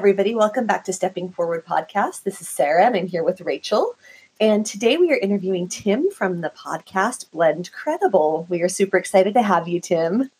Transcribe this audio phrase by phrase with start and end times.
[0.00, 0.34] everybody.
[0.34, 2.22] Welcome back to Stepping Forward podcast.
[2.22, 3.96] This is Sarah, and I'm here with Rachel.
[4.40, 8.46] And today we are interviewing Tim from the podcast Blend Credible.
[8.48, 10.30] We are super excited to have you, Tim.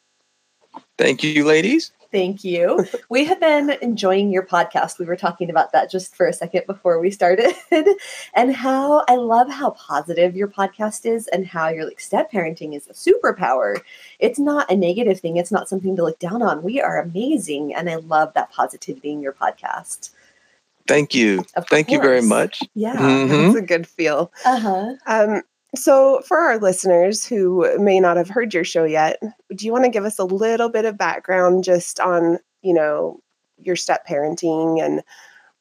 [0.97, 1.93] Thank you, ladies.
[2.13, 2.85] Thank you.
[3.09, 4.99] we have been enjoying your podcast.
[4.99, 7.55] We were talking about that just for a second before we started,
[8.35, 12.77] and how I love how positive your podcast is, and how your like step parenting
[12.77, 13.81] is a superpower.
[14.19, 15.37] It's not a negative thing.
[15.37, 16.63] It's not something to look down on.
[16.63, 20.11] We are amazing, and I love that positivity in your podcast.
[20.89, 21.45] Thank you.
[21.55, 21.95] Of Thank course.
[21.95, 22.63] you very much.
[22.75, 23.29] Yeah, mm-hmm.
[23.29, 24.33] that's a good feel.
[24.45, 24.95] Uh huh.
[25.07, 25.43] Um,
[25.75, 29.21] so, for our listeners who may not have heard your show yet,
[29.55, 33.21] do you want to give us a little bit of background just on, you know,
[33.59, 35.03] your step parenting and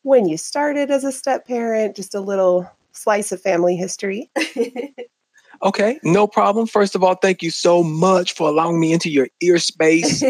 [0.03, 4.30] when you started as a step parent, just a little slice of family history?
[5.63, 6.67] okay, no problem.
[6.67, 10.23] First of all, thank you so much for allowing me into your ear space.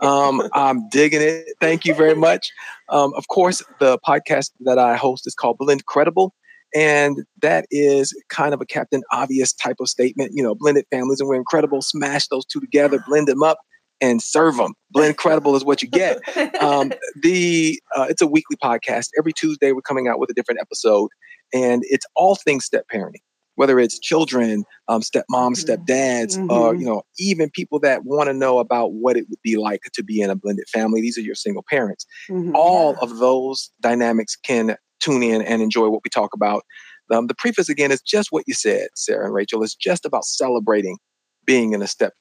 [0.00, 1.46] um, I'm digging it.
[1.60, 2.52] Thank you very much.
[2.88, 6.34] Um, of course, the podcast that I host is called Blend Credible.
[6.76, 10.32] And that is kind of a Captain Obvious type of statement.
[10.34, 11.80] You know, blended families and we're incredible.
[11.80, 13.56] Smash those two together, blend them up,
[14.02, 14.74] and serve them.
[14.90, 16.18] Blend credible is what you get.
[16.62, 19.08] Um, the uh, it's a weekly podcast.
[19.18, 21.08] Every Tuesday we're coming out with a different episode,
[21.54, 23.22] and it's all things step parenting.
[23.54, 25.24] Whether it's children, um, stepmoms,
[25.64, 25.82] mm-hmm.
[25.82, 26.50] stepdads, mm-hmm.
[26.50, 29.80] or you know, even people that want to know about what it would be like
[29.94, 31.00] to be in a blended family.
[31.00, 32.04] These are your single parents.
[32.28, 32.54] Mm-hmm.
[32.54, 36.64] All of those dynamics can tune in and enjoy what we talk about.
[37.12, 39.62] Um, the preface, again, is just what you said, Sarah and Rachel.
[39.62, 40.98] It's just about celebrating
[41.44, 42.12] being in a step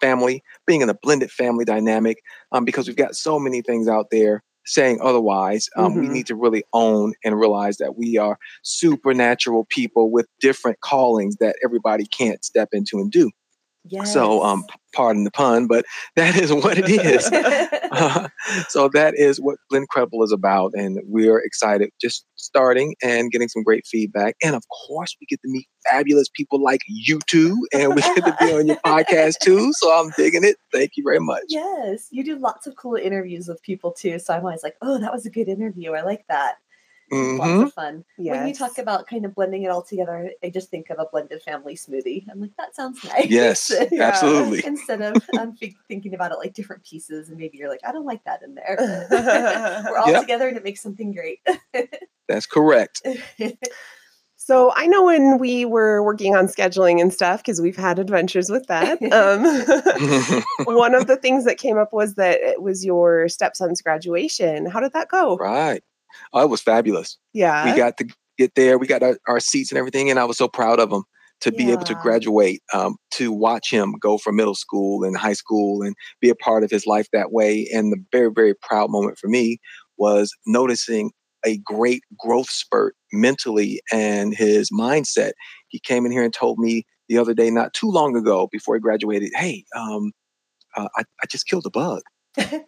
[0.00, 2.18] family, being in a blended family dynamic,
[2.52, 5.68] um, because we've got so many things out there saying otherwise.
[5.76, 6.00] Um, mm-hmm.
[6.00, 11.36] We need to really own and realize that we are supernatural people with different callings
[11.36, 13.30] that everybody can't step into and do.
[13.84, 14.12] Yes.
[14.12, 15.84] So, um, pardon the pun, but
[16.16, 17.26] that is what it is.
[17.92, 18.28] uh,
[18.68, 23.48] so that is what Blend Credible is about, and we're excited just starting and getting
[23.48, 24.36] some great feedback.
[24.42, 28.24] And of course, we get to meet fabulous people like you two, and we get
[28.24, 29.72] to be on your podcast too.
[29.74, 30.56] So I'm digging it.
[30.72, 31.44] Thank you very much.
[31.48, 34.18] Yes, you do lots of cool interviews with people too.
[34.18, 35.92] So I'm always like, oh, that was a good interview.
[35.92, 36.56] I like that.
[37.12, 37.38] Mm-hmm.
[37.38, 38.04] Lots of fun.
[38.18, 38.36] Yes.
[38.36, 41.06] When you talk about kind of blending it all together, I just think of a
[41.10, 42.24] blended family smoothie.
[42.30, 43.26] I'm like, that sounds nice.
[43.26, 44.02] Yes, yeah.
[44.04, 44.62] absolutely.
[44.66, 45.56] Instead of um,
[45.88, 48.54] thinking about it like different pieces, and maybe you're like, I don't like that in
[48.54, 48.76] there.
[49.90, 50.20] We're all yep.
[50.20, 51.40] together and it makes something great.
[52.28, 53.02] That's correct.
[54.36, 58.48] So I know when we were working on scheduling and stuff, because we've had adventures
[58.48, 59.02] with that.
[59.12, 59.44] Um,
[60.64, 64.64] one of the things that came up was that it was your stepson's graduation.
[64.64, 65.36] How did that go?
[65.36, 65.82] Right.
[66.32, 67.18] Oh, it was fabulous.
[67.32, 67.64] Yeah.
[67.70, 68.08] We got to
[68.38, 68.78] get there.
[68.78, 70.10] We got our, our seats and everything.
[70.10, 71.04] And I was so proud of him
[71.40, 71.56] to yeah.
[71.56, 75.82] be able to graduate, um, to watch him go from middle school and high school
[75.82, 77.68] and be a part of his life that way.
[77.72, 79.58] And the very, very proud moment for me
[79.96, 81.12] was noticing
[81.46, 85.32] a great growth spurt mentally and his mindset.
[85.68, 88.74] He came in here and told me the other day, not too long ago, before
[88.74, 90.12] he graduated, hey, um,
[90.76, 92.02] uh, I, I just killed a bug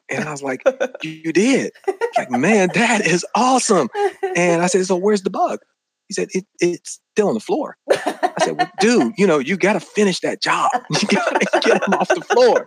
[0.09, 0.63] and I was like,
[1.03, 1.73] you did?
[2.17, 3.89] Like, man, that is awesome.
[4.37, 5.61] And I said, so where's the bug?
[6.09, 7.77] He said, it, it's still on the floor.
[7.89, 10.71] I said, well, dude, you know, you got to finish that job.
[11.01, 12.67] You got to get him off the floor.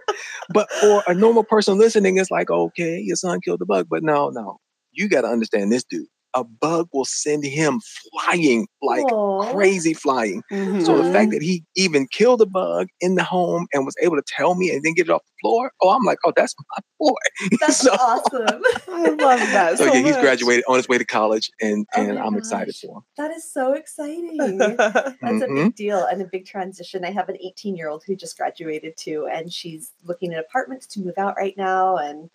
[0.53, 3.88] But for a normal person listening, it's like, okay, your son killed the bug.
[3.90, 4.59] But no, no,
[4.92, 7.79] you got to understand this dude a bug will send him
[8.11, 9.51] flying like Aww.
[9.53, 10.41] crazy flying.
[10.51, 10.81] Mm-hmm.
[10.81, 11.29] So the fact mm-hmm.
[11.31, 14.69] that he even killed a bug in the home and was able to tell me
[14.69, 17.13] and then get it off the floor, oh, I'm like, oh, that's my boy.
[17.59, 18.61] That's so, awesome.
[18.88, 19.77] I love that.
[19.77, 20.06] So, so yeah, much.
[20.06, 22.39] he's graduated on his way to college, and oh and I'm gosh.
[22.39, 23.03] excited for him.
[23.18, 24.38] That is so exciting.
[24.57, 25.41] That's mm-hmm.
[25.41, 27.03] a big deal and a big transition.
[27.03, 30.88] I have an 18 year old who just graduated too, and she's looking at apartments
[30.88, 32.29] to move out right now, and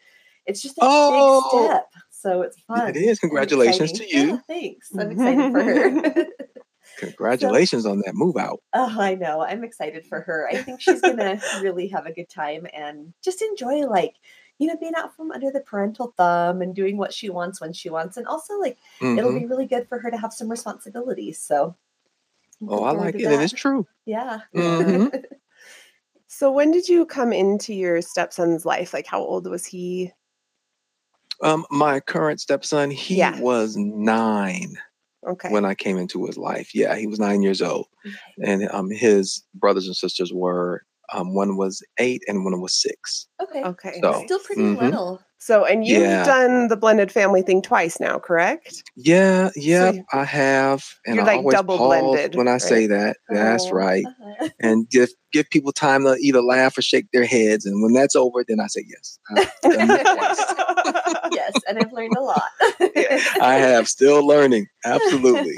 [0.46, 1.42] it's just a oh.
[1.52, 1.92] big step.
[2.20, 2.88] So it's fun.
[2.88, 3.20] It is.
[3.20, 4.26] Congratulations to you.
[4.26, 4.90] Yeah, thanks.
[4.98, 6.26] I'm excited for her.
[6.98, 8.60] Congratulations so, on that move out.
[8.72, 9.42] Oh, I know.
[9.42, 10.48] I'm excited for her.
[10.50, 14.16] I think she's going to really have a good time and just enjoy, like,
[14.58, 17.72] you know, being out from under the parental thumb and doing what she wants when
[17.72, 18.16] she wants.
[18.16, 19.16] And also, like, mm-hmm.
[19.16, 21.38] it'll be really good for her to have some responsibilities.
[21.38, 21.76] So,
[22.66, 23.22] oh, I like it.
[23.22, 23.34] That.
[23.34, 23.86] It is true.
[24.06, 24.40] Yeah.
[24.56, 25.18] Mm-hmm.
[26.26, 28.92] so, when did you come into your stepson's life?
[28.92, 30.12] Like, how old was he?
[31.42, 33.38] Um, my current stepson, he yeah.
[33.40, 34.76] was nine.
[35.26, 35.50] Okay.
[35.50, 37.86] When I came into his life, yeah, he was nine years old,
[38.44, 43.26] and um, his brothers and sisters were um, one was eight and one was six.
[43.42, 43.62] Okay.
[43.62, 43.98] Okay.
[44.00, 44.84] So, Still pretty mm-hmm.
[44.84, 45.20] little.
[45.40, 46.24] So, and you've yeah.
[46.24, 48.82] done the blended family thing twice now, correct?
[48.96, 50.84] Yeah, yeah, so I have.
[51.06, 52.60] And you're I like always double blended when I right?
[52.60, 53.18] say that.
[53.28, 53.70] That's oh.
[53.70, 54.04] right.
[54.04, 54.48] Uh-huh.
[54.60, 57.64] And give give people time to either laugh or shake their heads.
[57.66, 59.18] And when that's over, then I say yes.
[61.32, 62.42] yes, and I've learned a lot.
[63.40, 64.66] I have still learning.
[64.84, 65.56] Absolutely.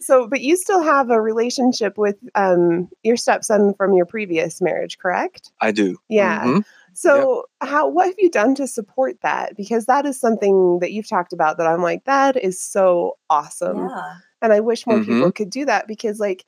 [0.00, 4.98] So, but you still have a relationship with um, your stepson from your previous marriage,
[4.98, 5.50] correct?
[5.60, 5.98] I do.
[6.08, 6.44] Yeah.
[6.44, 6.64] Mhm.
[6.98, 9.56] So, how what have you done to support that?
[9.56, 13.78] Because that is something that you've talked about that I'm like, that is so awesome.
[13.88, 14.14] yeah.
[14.42, 15.12] And I wish more Mm-hmm.
[15.12, 16.44] people could do that because, like,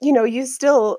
[0.00, 0.98] you know, you still,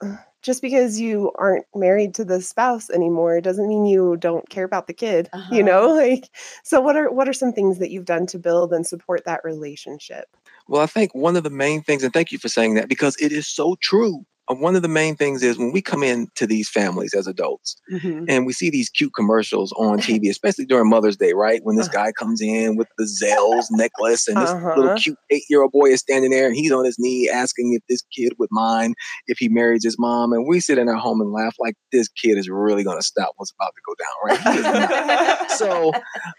[0.42, 4.86] just because you aren't married to the spouse anymore doesn't mean you don't care about
[4.86, 5.28] the kid.
[5.32, 5.54] Uh-huh.
[5.54, 6.28] You know, like,
[6.64, 9.44] so what are what are some things that you've done to build and support that
[9.44, 10.26] relationship?
[10.68, 13.16] Well, I think one of the main things, and thank you for saying that because
[13.20, 14.24] it is so true.
[14.50, 17.76] Uh, One of the main things is when we come into these families as adults
[18.28, 21.60] and we see these cute commercials on TV, especially during Mother's Day, right?
[21.64, 22.04] When this Uh-huh.
[22.04, 24.96] guy comes in with the Zales necklace and this little Uh-huh.
[25.02, 27.82] cute eight year old boy is standing there and he's on his knee asking if
[27.88, 28.94] this kid would mind
[29.26, 30.32] if he marries his mom.
[30.32, 33.02] And we sit in our home and laugh like this kid is really going to
[33.04, 34.54] stop what's about to go down, right?
[34.54, 35.50] He is not.
[35.50, 35.92] so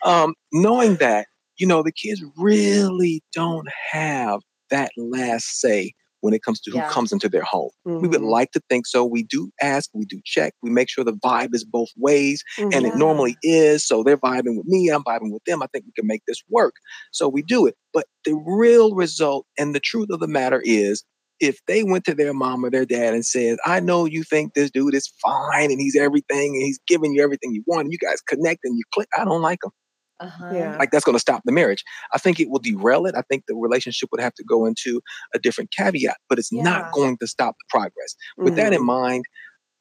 [0.03, 1.27] um, knowing that,
[1.59, 4.41] you know, the kids really don't have
[4.71, 6.89] that last say when it comes to who Yeah.
[6.89, 7.69] comes into their home.
[8.01, 8.29] We would Mhm.
[8.31, 9.05] like to think so.
[9.05, 12.85] We do ask, we do check, we make sure the vibe is both ways, and
[12.85, 12.89] Mhm.
[12.89, 13.85] it normally is.
[13.85, 15.61] So they're vibing with me, I'm vibing with them.
[15.61, 16.75] I think we can make this work.
[17.11, 17.75] So we do it.
[17.93, 21.03] But the real result and the truth of the matter is,
[21.41, 24.53] if they went to their mom or their dad and said, I know you think
[24.53, 27.91] this dude is fine and he's everything and he's giving you everything you want, and
[27.93, 29.71] you guys connect and you click, I don't like him
[30.19, 30.53] Uh-huh.
[30.53, 30.77] Yeah.
[30.79, 31.83] like that's going to stop the marriage.
[32.13, 33.15] I think it will derail it.
[33.15, 35.01] I think the relationship would have to go into
[35.33, 36.63] a different caveat, but it's Yeah.
[36.63, 38.15] not going to stop the progress.
[38.43, 38.85] With that in Mhm.
[38.85, 39.25] mind,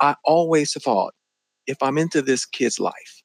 [0.00, 1.14] I always thought
[1.67, 3.23] if I'm into this kid's life,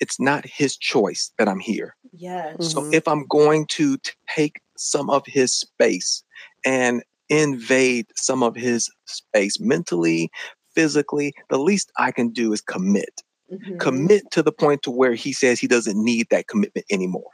[0.00, 1.96] it's not his choice that I'm here.
[2.12, 2.56] Yes.
[2.60, 2.92] So Mhm.
[2.92, 3.98] if I'm going to
[4.34, 6.22] take some of his space
[6.64, 10.30] and invade some of his space mentally,
[10.74, 13.22] physically, the least I can do is commit
[13.52, 13.78] Mhm.
[13.78, 17.30] commit to the point to where he says he doesn't need that commitment anymore.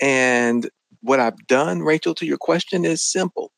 [0.00, 0.68] And
[1.00, 3.52] what I've done, Rachel, to your question is simple.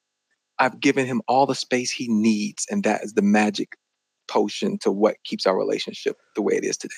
[0.59, 3.77] I've given him all the space he needs, and that is the magic
[4.29, 6.95] potion to what keeps our relationship the way it is today.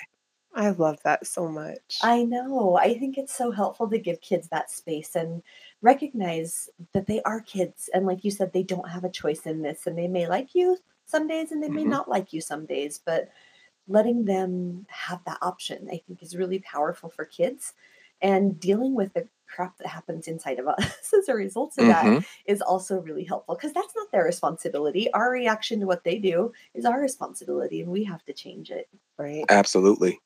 [0.54, 1.98] I love that so much.
[2.02, 2.76] I know.
[2.76, 5.42] I think it's so helpful to give kids that space and
[5.82, 7.90] recognize that they are kids.
[7.92, 9.86] And like you said, they don't have a choice in this.
[9.86, 11.90] And they may like you some days and they may Mhm.
[11.90, 12.98] not like you some days.
[13.04, 13.28] But
[13.88, 17.74] letting them have that option, I think, is really powerful for kids.
[18.22, 22.04] And dealing with the crap that happens inside of us as a result of that
[22.04, 22.24] Mhm.
[22.46, 25.12] is also really helpful because that's not their responsibility.
[25.12, 28.88] Our reaction to what they do is our responsibility, and we have to change it.
[29.18, 29.44] right.
[29.48, 30.18] Absolutely.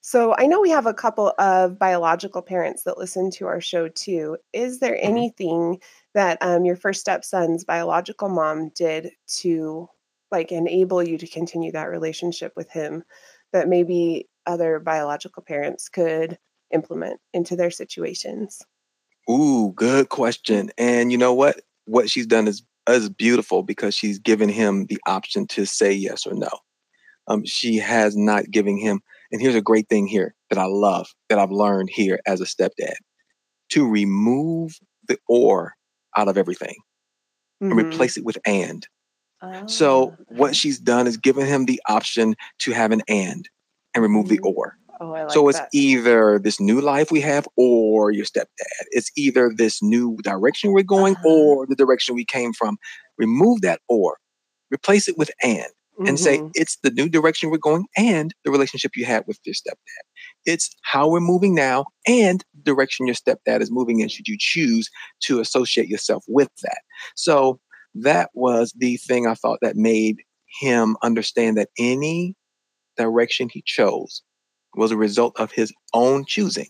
[0.00, 3.88] So I know we have a couple of biological parents that listen to our show
[3.88, 4.36] too.
[4.52, 5.02] Is there Mhm.
[5.02, 5.80] anything
[6.14, 9.88] that um, your first stepson's biological mom did to
[10.32, 13.04] like enable you to continue that relationship with him
[13.52, 16.38] that maybe other biological parents could
[16.72, 18.62] implement into their situations?
[19.30, 20.70] Ooh, good question.
[20.78, 21.60] And you know what?
[21.86, 26.24] What she's done is is beautiful because she's given him the option to say yes
[26.26, 26.48] or no.
[27.28, 29.00] Um, she has not given him.
[29.32, 32.46] And here's a great thing here that I love that I've learned here as a
[32.46, 32.96] stepdad:
[33.70, 34.74] to remove
[35.08, 35.74] the or
[36.16, 36.76] out of everything
[37.70, 37.80] and Mhm.
[37.80, 38.86] replace it with and.
[39.66, 43.48] So Ah, what she's done is given him the option to have an and
[43.94, 44.52] and remove the Mhm.
[44.54, 44.74] or.
[45.00, 45.68] Oh, I like so it's that.
[45.72, 48.84] either this new life we have or your stepdad.
[48.90, 51.28] It's either this new direction we're going Uh-huh.
[51.28, 52.78] or the direction we came from.
[53.18, 54.18] Remove that or,
[54.70, 55.66] replace it with and,
[56.06, 56.50] and say Mhm.
[56.54, 60.02] it's the new direction we're going and the relationship you had with your stepdad.
[60.46, 64.36] It's how we're moving now and the direction your stepdad is moving in, should you
[64.38, 64.90] choose
[65.22, 66.78] to associate yourself with that.
[67.16, 67.60] So
[68.02, 70.22] that was the thing I thought that made
[70.60, 72.34] him understand that any
[72.96, 74.22] direction he chose
[74.74, 76.68] was a result of his own choosing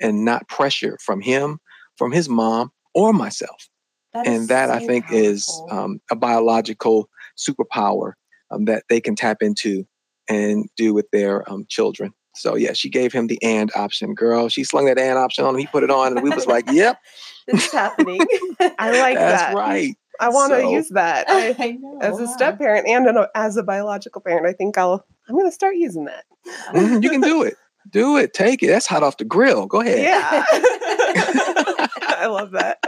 [0.00, 1.58] and not pressure from him,
[1.96, 3.68] from his mom, or myself.
[4.12, 8.12] That and that I so think is um, a biological superpower
[8.50, 9.84] um, that they can tap into
[10.28, 12.12] and do with their um, children.
[12.36, 14.14] So yeah, she gave him the and option.
[14.14, 15.60] Girl, she slung that and option on him.
[15.60, 16.98] He put it on, and we was like, "Yep,
[17.46, 18.20] this is happening.
[18.78, 19.54] I like that's that.
[19.54, 21.26] That's right." I want to So- use that.
[21.28, 21.98] I, I know.
[22.00, 22.34] as a yeah.
[22.34, 25.76] step parent and an, as a biological parent, I think I'll I'm going to start
[25.76, 26.24] using that.
[26.72, 27.54] Mhm, you can do it.
[27.90, 28.32] Do it.
[28.34, 28.68] Take it.
[28.68, 29.66] That's hot off the grill.
[29.66, 30.00] Go ahead.
[30.00, 30.44] Yeah.
[32.16, 32.78] I love that.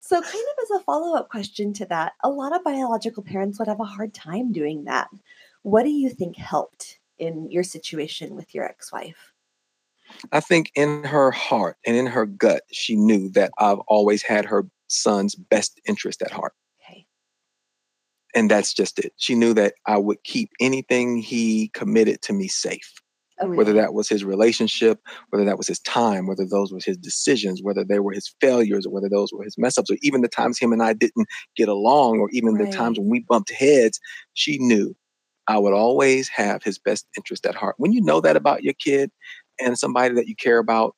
[0.00, 3.58] So, kind of as a follow up question to that, a lot of biological parents
[3.58, 5.08] would have a hard time doing that.
[5.62, 9.32] What do you think helped in your situation with your ex wife?
[10.32, 14.46] I think in her heart and in her gut, she knew that I've always had
[14.46, 16.52] her son's best interest at heart.
[16.82, 17.06] Okay.
[18.34, 19.12] And that's just it.
[19.16, 22.92] She knew that I would keep anything he committed to me safe.
[23.40, 23.56] Okay.
[23.56, 27.62] whether that was his relationship, whether that was his time, whether those were his decisions,
[27.62, 30.28] whether they were his failures, or whether those were his mess ups, or even the
[30.28, 34.00] times him and I didn't get along, or even the times when we bumped heads,
[34.34, 34.96] she knew
[35.46, 37.76] I would always have his best interest at heart.
[37.78, 39.10] When you know that about your kid
[39.60, 40.96] and somebody that you care about,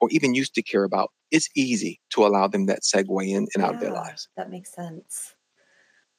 [0.00, 3.64] or even used to care about, it's easy to allow them that segue in and
[3.64, 4.28] out of their lives.
[4.36, 5.34] That makes sense.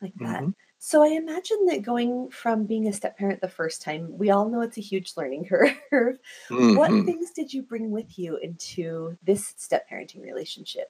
[0.02, 0.42] Like that.
[0.44, 0.54] Mhm.
[0.80, 4.50] So I imagine that going from being a step parent the first time, we all
[4.50, 5.46] know it's a huge learning
[5.90, 6.18] curve.
[6.50, 7.06] What Mhm.
[7.06, 10.90] things did you bring with you into this step parenting relationship?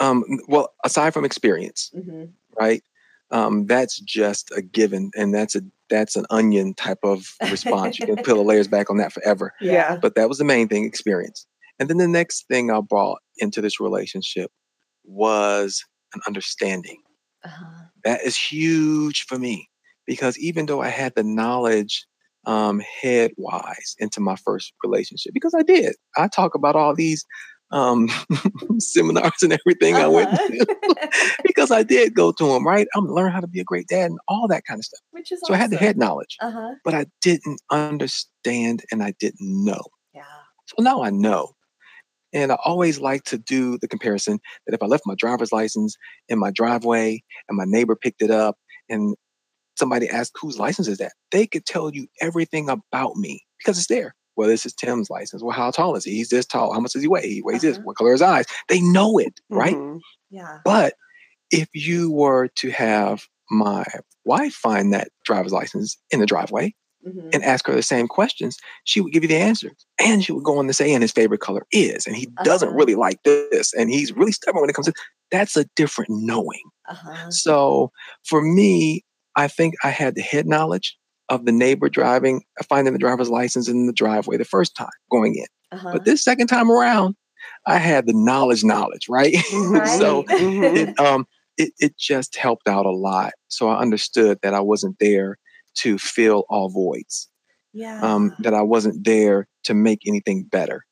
[0.00, 2.24] Um, well, aside from experience, hmm
[2.58, 2.82] right?
[3.30, 7.98] Um, that's just a given, and that's a that's an onion type of response.
[7.98, 9.52] You can peel the layers back on that forever.
[9.60, 9.98] Yeah.
[10.00, 11.46] But that was the main thing, experience.
[11.78, 14.50] And then the next thing I brought into this relationship
[15.04, 15.82] was
[16.14, 17.00] an understanding.
[17.44, 17.84] Uh-huh.
[18.04, 19.68] That is huge for me
[20.06, 22.06] because even though I had the knowledge
[22.46, 27.24] um, head wise into my first relationship, because I did, I talk about all these
[27.70, 28.08] um,
[28.78, 30.64] seminars and everything I went Uh-huh.
[30.94, 32.86] to because I did go to them, right?
[32.94, 35.00] I'm learn how to be a great dad and all that kind of stuff.
[35.10, 36.74] Which is So I had the head knowledge, Uh huh.
[36.84, 39.82] but I didn't understand and I didn't know.
[40.14, 40.22] Yeah.
[40.66, 41.54] So now I know.
[42.34, 45.96] And I always like to do the comparison that if I left my driver's license
[46.28, 48.56] in my driveway and my neighbor picked it up
[48.90, 49.14] and
[49.76, 53.86] somebody asked whose license is that, they could tell you everything about me because it's
[53.86, 54.14] there.
[54.36, 55.42] Well, this is Tim's license.
[55.42, 56.12] Well, how tall is he?
[56.16, 56.72] He's this tall.
[56.72, 57.28] How much does he weigh?
[57.28, 57.76] He weighs this.
[57.76, 57.84] Uh-huh.
[57.84, 58.46] What color are his eyes?
[58.68, 59.76] They know it, right?
[59.76, 60.00] Mhm.
[60.30, 60.58] Yeah.
[60.64, 60.94] But
[61.52, 63.84] if you were to have my
[64.24, 68.56] wife find that driver's license in the driveway hmm and ask her the same questions,
[68.84, 69.86] she would give you the answers.
[70.00, 72.68] And she would go on to say, and his favorite color is, and he doesn't
[72.68, 72.76] Uh-huh.
[72.76, 74.94] really like this, and he's really stubborn when it comes to
[75.32, 76.62] that's a different knowing.
[76.88, 77.30] Uh huh.
[77.30, 77.90] So
[78.24, 79.04] for me,
[79.36, 80.96] I think I had the head knowledge
[81.28, 85.34] of the neighbor driving, finding the driver's license in the driveway the first time going
[85.36, 85.46] in.
[85.72, 85.88] Uh-huh.
[85.92, 87.16] But this second time around,
[87.66, 89.34] I had the knowledge, knowledge, right?
[89.52, 89.88] Right.
[89.98, 90.76] so Mhm.
[90.76, 93.32] it um it, it just helped out a lot.
[93.48, 95.38] So I understood that I wasn't there
[95.82, 97.28] to fill all voids.
[97.72, 98.00] yeah.
[98.02, 100.84] Um, that I wasn't there to make anything better.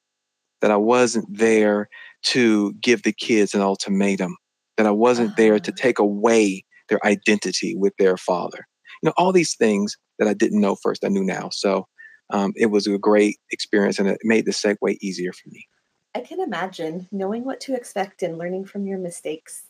[0.60, 1.88] That I wasn't there
[2.26, 4.36] to give the kids an ultimatum.
[4.76, 5.82] That I wasn't there to Uh-huh.
[5.82, 8.66] take away their identity with their father.
[9.02, 11.48] You know, all these things that I didn't know first, I knew now.
[11.50, 11.86] So
[12.30, 15.66] um, it was a great experience and it made the segue easier for me.
[16.14, 19.64] I can imagine knowing what to expect and learning from your mistakes.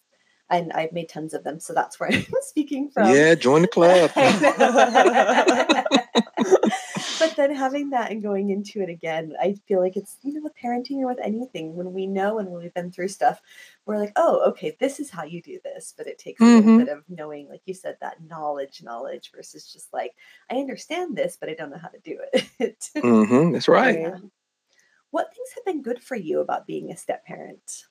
[0.52, 3.08] And I've made tons of them, so that's where I'm speaking from.
[3.08, 4.10] yeah, join the club.
[7.18, 10.40] but then having that and going into it again, I feel like it's you know
[10.42, 13.40] with parenting or with anything when we know and when we've been through stuff,
[13.86, 15.94] we're like, oh, okay, this is how you do this.
[15.96, 16.78] But it takes a little Mhm.
[16.78, 20.14] bit of knowing, like you said, that knowledge, knowledge versus just like
[20.50, 22.18] I understand this, but I don't know how to do
[22.60, 22.88] it.
[23.00, 23.98] hmm that's right.
[23.98, 24.18] Yeah.
[25.10, 27.84] What things have been good for you about being a step parent?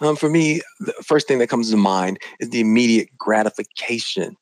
[0.00, 4.36] Um, for me, the first thing that comes to mind is the immediate gratification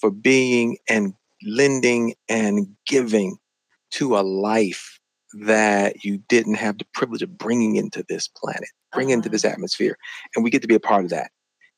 [0.00, 1.14] for being and
[1.44, 3.36] lending and giving
[3.92, 4.98] to a life
[5.40, 9.52] that you didn't have the privilege of bringing into this planet, bring into this Uh-huh.
[9.54, 9.96] atmosphere.
[10.34, 11.30] And we get to be a part of that.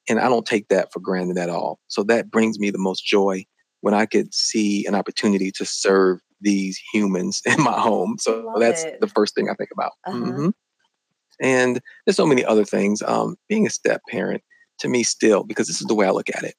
[0.08, 1.78] And I don't take that for granted at all.
[1.88, 3.44] So that brings me the most joy
[3.80, 8.16] when I could see an opportunity to serve these humans in my home.
[8.20, 9.00] So Love that's it.
[9.00, 9.92] the first thing I think about.
[10.06, 10.18] Uh-huh.
[10.18, 10.52] Mhm.
[11.40, 13.02] And there's so many other things.
[13.02, 14.42] Um, being a step parent
[14.78, 16.54] to me, still, because this is the way I look at it,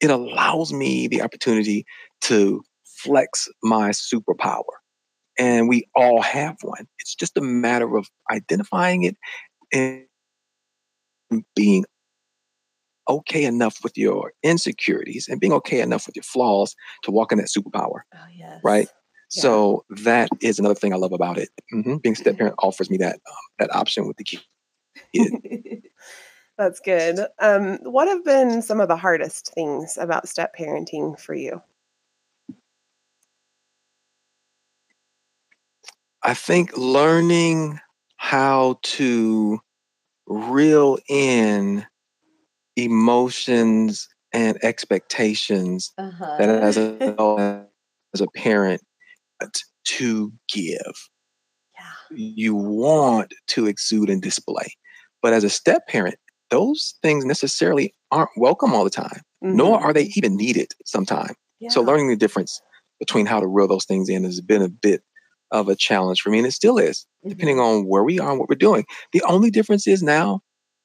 [0.00, 1.84] it allows me the opportunity
[2.22, 4.62] to flex my superpower.
[5.38, 6.86] And we all have one.
[6.98, 9.16] It's just a matter of identifying it
[9.72, 10.04] and
[11.54, 11.84] being
[13.08, 17.38] okay enough with your insecurities and being okay enough with your flaws to walk in
[17.38, 18.00] that superpower.
[18.14, 18.60] Oh yes.
[18.62, 18.88] Right.
[19.30, 19.42] Yeah.
[19.42, 21.50] So that is another thing I love about it.
[21.70, 24.40] hmm Being a step parent offers me that um, that option with the kid.
[26.58, 27.20] That's good.
[27.38, 31.62] Um, what have been some of the hardest things about step parenting for you?
[36.22, 37.78] I think learning
[38.16, 39.60] how to
[40.26, 41.86] reel in
[42.76, 46.36] emotions and expectations uh-huh.
[46.38, 47.66] that as a
[48.14, 48.82] as a parent
[49.84, 51.08] to give
[51.76, 52.16] yeah.
[52.16, 54.68] you want to exude and display
[55.22, 56.16] but as a step parent
[56.50, 59.82] those things necessarily aren't welcome all the time nor Mhm.
[59.84, 61.70] are they even needed sometimes yeah.
[61.70, 62.60] So learning the difference
[63.00, 65.02] between how to reel those things in has been a bit
[65.50, 67.64] of a challenge for me, and it still is, depending Mhm.
[67.80, 68.84] on where we are and what we're doing.
[69.12, 70.40] The only difference is now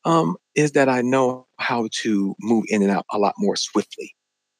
[0.05, 4.13] um, is that I know how to move in and out a lot more swiftly.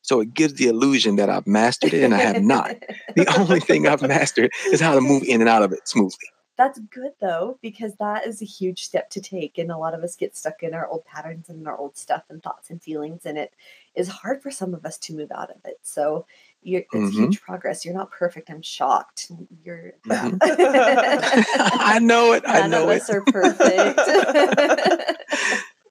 [0.04, 2.76] So it gives the illusion that I've mastered it, and I have not.
[3.16, 6.28] the only thing I've mastered is how to move in and out of it smoothly.
[6.56, 9.58] That's good though, because that is a huge step to take.
[9.58, 12.24] And a lot of us get stuck in our old patterns and our old stuff
[12.30, 13.26] and thoughts and feelings.
[13.26, 13.54] And it
[13.96, 15.80] is hard for some of us to move out of it.
[15.82, 16.28] So
[16.62, 17.12] you're, it's Mhm.
[17.12, 17.84] huge progress.
[17.84, 18.52] You're not perfect.
[18.52, 19.32] I'm shocked.
[19.64, 19.94] You're.
[20.06, 20.38] Mhm.
[20.44, 22.44] I know it.
[22.46, 23.02] I None know of it.
[23.02, 24.00] us are perfect.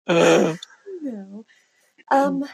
[0.07, 0.57] Uh,
[1.01, 1.45] no.
[2.11, 2.45] Um,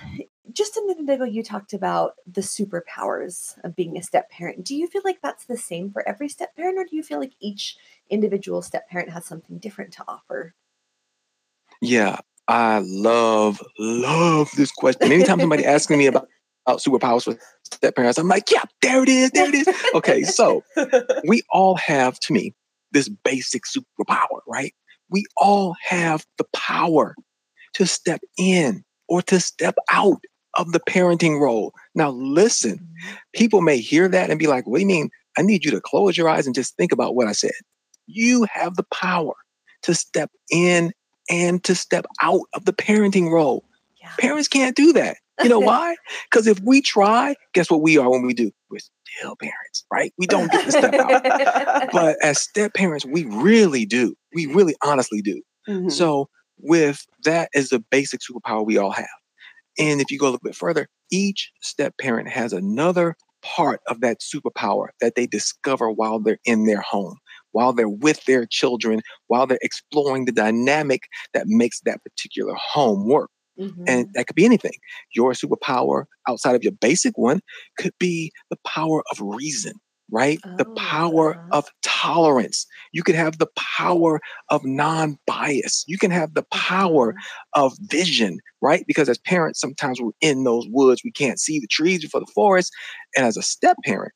[0.59, 4.65] just a minute ago, you talked about the superpowers of being a step parent.
[4.65, 7.21] Do you feel like that's the same for every step parent, or do you feel
[7.21, 7.77] like each
[8.11, 10.55] individual step parent has something different to offer?
[11.81, 15.13] yeah, I love, love this question.
[15.13, 16.29] Anytime somebody asks me about,
[16.67, 19.69] about superpowers for step parents, I'm like, yeah, there it is, there it is.
[19.95, 20.65] Okay, so
[21.25, 22.55] we all have, to me,
[22.93, 24.75] this basic superpower, right?
[25.11, 27.15] We all have the power
[27.75, 30.21] to step in or to step out
[30.59, 31.73] of the parenting role.
[31.95, 32.87] Now, listen,
[33.33, 35.09] people may hear that and be like, what do you mean?
[35.39, 37.53] I need you to close your eyes and just think about what I said.
[38.07, 39.35] You have the power
[39.83, 40.93] to step in
[41.31, 43.65] and to step out of the parenting role.
[44.01, 44.11] Yeah.
[44.19, 45.17] Parents can't do that.
[45.43, 45.95] You know why?
[46.31, 48.51] Because if we try, guess what we are when we do?
[48.71, 50.13] We're still parents, right?
[50.19, 51.89] We don't get to step out.
[51.93, 54.15] But as step parents, we really do.
[54.35, 55.41] We really honestly do.
[55.69, 55.91] Mhm.
[55.93, 59.07] So, with that as the basic superpower we all have.
[59.79, 64.01] And if you go a little bit further, each step parent has another part of
[64.01, 67.17] that superpower that they discover while they're in their home,
[67.53, 71.03] while they're with their children, while they're exploring the dynamic
[71.35, 73.31] that makes that particular home work.
[73.57, 73.85] Mhm.
[73.87, 74.73] And that could be anything.
[75.15, 77.41] Your superpower outside of your basic one
[77.79, 79.75] could be the power of reason,
[80.11, 80.41] right?
[80.59, 81.59] the Oh, power uh-huh.
[81.59, 82.67] of tolerance.
[82.93, 85.85] You can have the power of non bias.
[85.87, 87.23] You can have the power Mhm.
[87.55, 88.85] of vision, right?
[88.87, 92.33] Because as parents, sometimes we're in those woods, we can't see the trees before the
[92.35, 92.73] forest.
[93.17, 94.13] And as a step parent,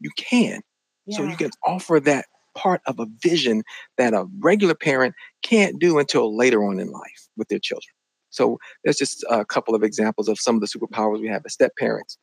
[0.00, 0.60] you can.
[1.08, 3.62] So you can offer that part of a vision
[3.98, 7.92] that a regular parent can't do until later on in life with their children.
[8.30, 11.52] So there's just a couple of examples of some of the superpowers we have as
[11.54, 12.18] step parents.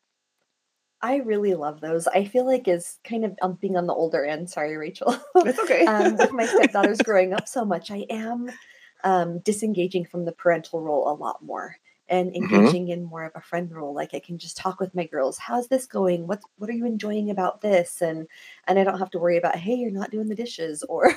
[1.02, 2.08] I really love those.
[2.08, 4.50] I feel like is kind of um, being on the older end.
[4.50, 5.16] Sorry, Rachel.
[5.44, 5.88] It's okay.
[5.88, 8.50] um, with my stepdaughters growing up so much, I am
[9.04, 11.78] um, disengaging from the parental role a lot more
[12.08, 12.36] and Mhm.
[12.36, 13.94] engaging in more of a friend role.
[13.94, 15.38] Like I can just talk with my girls.
[15.38, 16.28] How's this going?
[16.28, 18.02] What What are you enjoying about this?
[18.02, 18.28] And
[18.68, 21.12] and I don't have to worry about hey, you're not doing the dishes or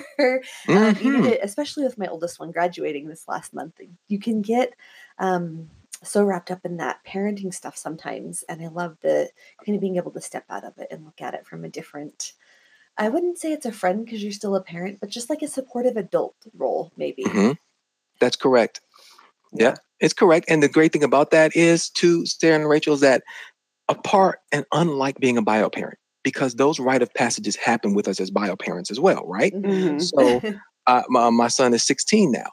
[0.75, 1.01] um, Mhm.
[1.01, 3.81] need to, especially with my oldest one graduating this last month.
[4.09, 4.75] You can get
[5.19, 5.71] um,
[6.03, 9.31] so wrapped up in that parenting stuff sometimes, and I love the
[9.65, 11.69] kind of being able to step out of it and look at it from a
[11.69, 12.33] different.
[12.97, 15.49] I wouldn't say it's a friend because you're still a parent, but just like a
[15.49, 17.25] supportive adult role, maybe.
[17.25, 17.57] Mhm.
[18.21, 18.81] That's correct.
[19.53, 19.69] Yeah.
[19.69, 20.47] Yeah, it's correct.
[20.49, 23.23] And the great thing about that is, too, Sarah and Rachel, is that
[23.89, 28.21] apart and unlike being a bio parent, because those rite of passages happen with us
[28.21, 29.55] as bio parents as well, right?
[29.55, 30.03] Mhm.
[30.03, 30.41] So
[30.87, 32.51] uh, my, my son is 16 now.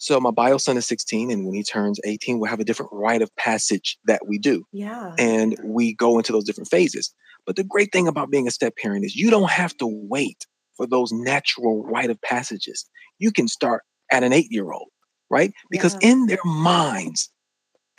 [0.00, 2.90] So my bio son is 16, and when he turns 18, we'll have a different
[2.90, 4.64] rite of passage that we do.
[4.72, 5.12] yeah.
[5.18, 7.14] And we go into those different phases.
[7.46, 10.46] But the great thing about being a step parent is you don't have to wait
[10.76, 12.88] for those natural rite of passages.
[13.18, 14.88] You can start at an eight year old,
[15.28, 15.52] right?
[15.70, 16.10] Because Yeah.
[16.12, 17.30] in their minds,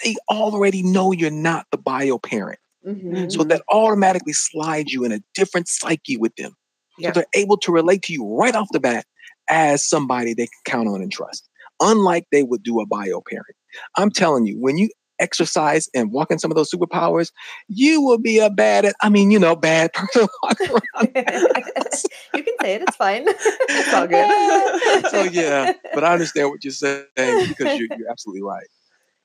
[0.04, 2.60] they already know you're not the bio parent.
[2.88, 3.32] Mhm.
[3.32, 6.56] So that automatically slides you in a different psyche with them.
[6.98, 7.10] Yeah.
[7.10, 9.06] So they're able to relate to you right off the bat
[9.50, 11.48] as somebody they can count on and trust,
[11.82, 13.56] unlike they would do a bio parent.
[13.98, 14.90] I'm telling you, when you
[15.20, 17.32] exercise and walk in some of those superpowers,
[17.68, 21.10] you will be a bad, I mean, you know, bad person walking around.
[22.34, 22.82] you can say it.
[22.84, 23.28] It's fine.
[23.70, 25.10] It's all good.
[25.10, 28.68] so yeah, but I understand what you're saying because you're, you're absolutely right.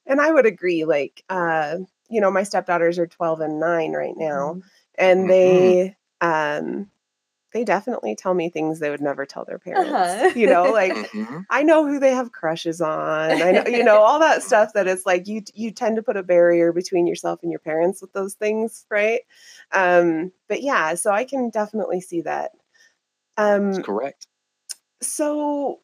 [0.06, 0.84] and I would agree.
[0.84, 4.60] Like, uh, you know, my stepdaughters are 12 and 9 right now,
[4.98, 5.28] and Mhm.
[5.28, 6.90] they, um,
[7.56, 10.18] they definitely tell me things they would never tell their parents.
[10.18, 10.30] Uh-huh.
[10.34, 11.46] You know, like Mhm.
[11.48, 13.40] I know who they have crushes on.
[13.40, 16.18] I know, you know, all that stuff that it's like you you tend to put
[16.18, 19.22] a barrier between yourself and your parents with those things, right?
[19.72, 22.52] Um, but yeah, so I can definitely see that.
[23.38, 24.26] Um, That's correct.
[25.02, 25.80] so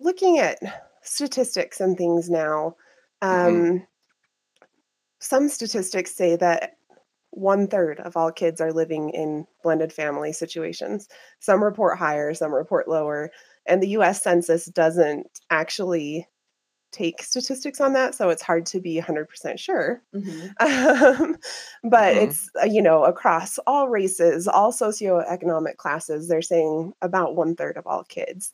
[0.00, 0.58] looking at
[1.02, 2.76] statistics and things now,
[3.22, 3.86] um, Mhm.
[5.20, 6.77] some statistics say that
[7.30, 11.08] one third of all kids are living in blended family situations.
[11.40, 13.30] Some report higher, some report lower.
[13.66, 16.26] And the US Census doesn't actually
[16.92, 18.14] take statistics on that.
[18.14, 20.02] So it's hard to be 100% sure.
[20.12, 20.56] Mhm.
[20.60, 21.36] Um,
[21.84, 22.18] but Mhm.
[22.18, 27.76] it's, uh, you know, across all races, all socioeconomic classes, they're saying about one third
[27.76, 28.52] of all kids.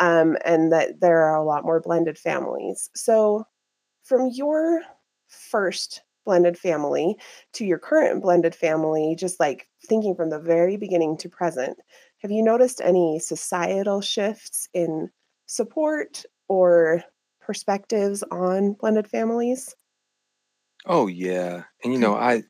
[0.00, 2.90] Um, and that there are a lot more blended families.
[2.96, 3.46] So,
[4.04, 4.82] from your
[5.28, 7.16] first blended family
[7.52, 11.78] to your current blended family, just like thinking from the very beginning to present,
[12.18, 15.10] have you noticed any societal shifts in
[15.46, 17.02] support or
[17.40, 19.74] perspectives on blended families?
[20.86, 21.64] Oh yeah.
[21.82, 22.42] And you know, I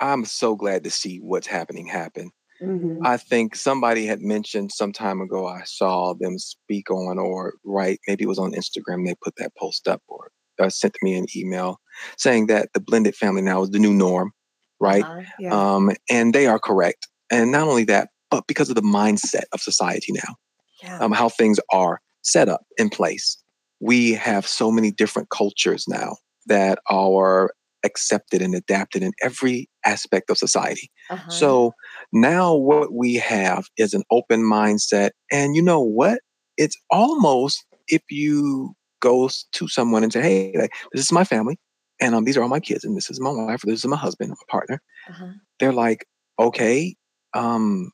[0.00, 2.30] I'm so glad to see what's happening happen.
[2.62, 3.04] Mm-hmm.
[3.04, 8.00] I think somebody had mentioned some time ago I saw them speak on or write,
[8.06, 11.26] maybe it was on Instagram, they put that post up or uh, sent me an
[11.36, 11.78] email
[12.16, 14.32] saying that the blended family now is the new norm,
[14.80, 15.04] right?
[15.04, 15.74] Uh, Yeah.
[15.74, 17.08] Um, and they are correct.
[17.30, 20.36] And not only that, but because of the mindset of society now,
[20.82, 20.98] yeah.
[20.98, 23.36] um, how things are set up in place.
[23.80, 27.50] We have so many different cultures now that are
[27.84, 30.90] accepted and adapted in every aspect of society.
[31.10, 31.30] uh-huh.
[31.30, 31.72] So
[32.12, 35.10] now what we have is an open mindset.
[35.30, 36.20] And you know what?
[36.56, 41.24] It's almost if you go s- to someone and say, hey, like, this is my
[41.24, 41.58] family,
[42.00, 43.86] and um, these are all my kids, and this is my wife, or this is
[43.86, 44.80] my husband, my partner.
[45.10, 45.32] uh-huh.
[45.60, 46.06] They're like,
[46.38, 46.96] okay,
[47.34, 47.90] um,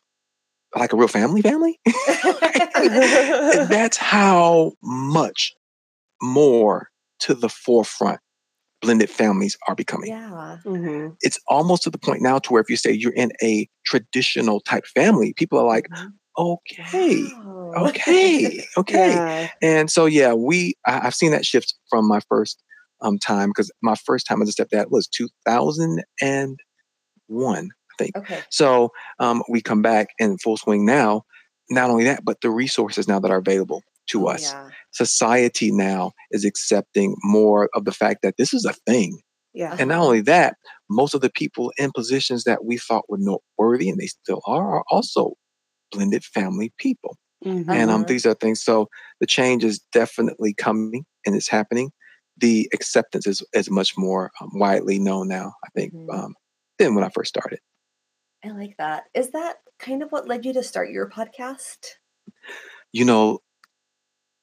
[0.77, 1.81] like a real family family?
[2.77, 5.55] And that's how much
[6.23, 6.89] more
[7.21, 8.21] to the forefront
[8.81, 10.11] blended families are becoming.
[10.11, 10.59] yeah.
[10.65, 11.17] Mhm.
[11.23, 14.61] It's almost to the point now to where if you say you're in a traditional
[14.61, 16.13] type family, people are like, Mhm.
[16.39, 17.25] Okay,
[17.77, 19.09] okay, okay.
[19.11, 19.49] Yeah.
[19.61, 22.63] And so, yeah, we I, I've seen that shift from my first
[23.01, 26.57] um, time because my first time as a stepdad was 2001,
[27.31, 28.17] I think.
[28.17, 28.41] okay.
[28.51, 31.23] So um, we come back in full swing now.
[31.71, 34.53] Not only that, but the resources now that are available to Oh, us.
[34.53, 34.71] Yeah.
[34.93, 39.21] Society now is accepting more of the fact that this is a thing.
[39.53, 39.77] Yeah.
[39.79, 40.57] And not only that,
[40.89, 44.77] most of the people in positions that we thought were noteworthy, and they still are,
[44.77, 45.35] are also
[45.91, 47.17] blended family people.
[47.45, 47.69] Mhm.
[47.69, 48.05] And um, Uh-huh.
[48.09, 48.61] these are things.
[48.63, 48.89] So
[49.21, 51.91] the change is definitely coming and it's happening.
[52.37, 56.13] The acceptance is, is much more um, widely known now, I think, Mhm.
[56.13, 56.35] um,
[56.79, 57.61] than when I first started.
[58.45, 59.05] I like that.
[59.15, 61.95] Is that kind of what led you to start your podcast?
[62.93, 63.41] You know,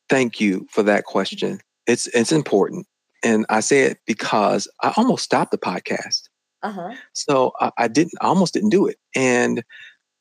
[0.10, 1.60] thank you for that question.
[1.88, 2.88] It's it's important,
[3.23, 6.23] and I say it because I almost stopped the podcast.
[6.63, 6.95] Uh huh.
[7.13, 8.97] So I, I didn't, I almost didn't do it.
[9.15, 9.63] And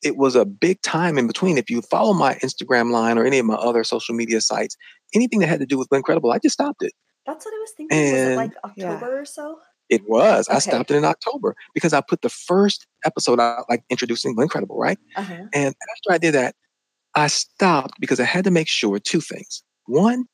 [0.05, 1.59] it was a big time in between.
[1.59, 4.77] If you follow my Instagram line or any of my other social media sites,
[5.15, 6.93] anything that had to do with Incredible, I just stopped it.
[7.27, 7.99] That's what I was thinking.
[7.99, 8.93] was it And- like Yeah.
[8.93, 9.59] October or so?
[9.91, 10.49] It was.
[10.49, 14.79] I stopped it in October because I put the first episode out, like introducing Incredible,
[14.79, 14.99] right?
[15.17, 15.35] Uh huh.
[15.53, 16.55] And after I did that,
[17.15, 19.63] I stopped because I had to make sure two things.
[19.87, 20.25] One,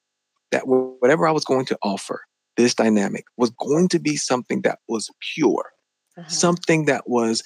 [0.53, 2.23] that whatever I was going to offer,
[2.57, 5.73] this dynamic was going to be something that was pure,
[6.17, 6.29] Uh-huh.
[6.29, 7.43] something that was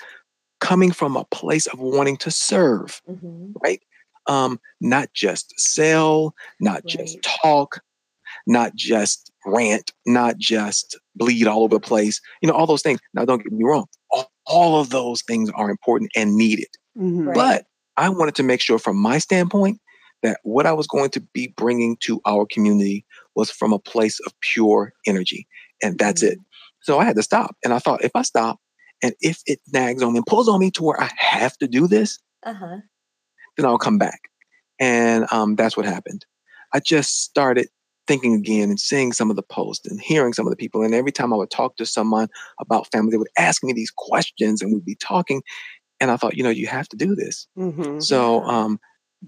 [0.64, 3.80] coming from a place of wanting to serve, hmm right?
[4.26, 7.80] Um, not just sell, not just talk,
[8.46, 12.98] not just rant, not just bleed all over the place, you know, all those things.
[13.12, 16.68] Now, don't get me wrong, all, all of those things are important and needed.
[16.98, 17.26] Mhm.
[17.26, 17.34] Right.
[17.34, 17.66] But
[17.98, 19.78] I wanted to make sure, from my standpoint,
[20.22, 23.04] that what I was going to be bringing to our community
[23.36, 25.46] was from a place of pure energy.
[25.82, 26.38] And that's it.
[26.80, 27.54] So I had to stop.
[27.62, 28.58] And I thought, if I stop
[29.02, 31.66] and if it nags on me and pulls on me to where I have to
[31.68, 32.76] do this, Uh huh.
[33.56, 34.20] then I'll come back.
[34.80, 36.24] And um, that's what happened.
[36.72, 37.68] I just started
[38.06, 40.82] thinking again and seeing some of the posts and hearing some of the people.
[40.82, 42.28] And every time I would talk to someone
[42.60, 45.42] about family, they would ask me these questions and we'd be talking.
[46.00, 47.46] And I thought, you know, you have to do this.
[47.56, 48.02] Mhm.
[48.02, 48.78] So um,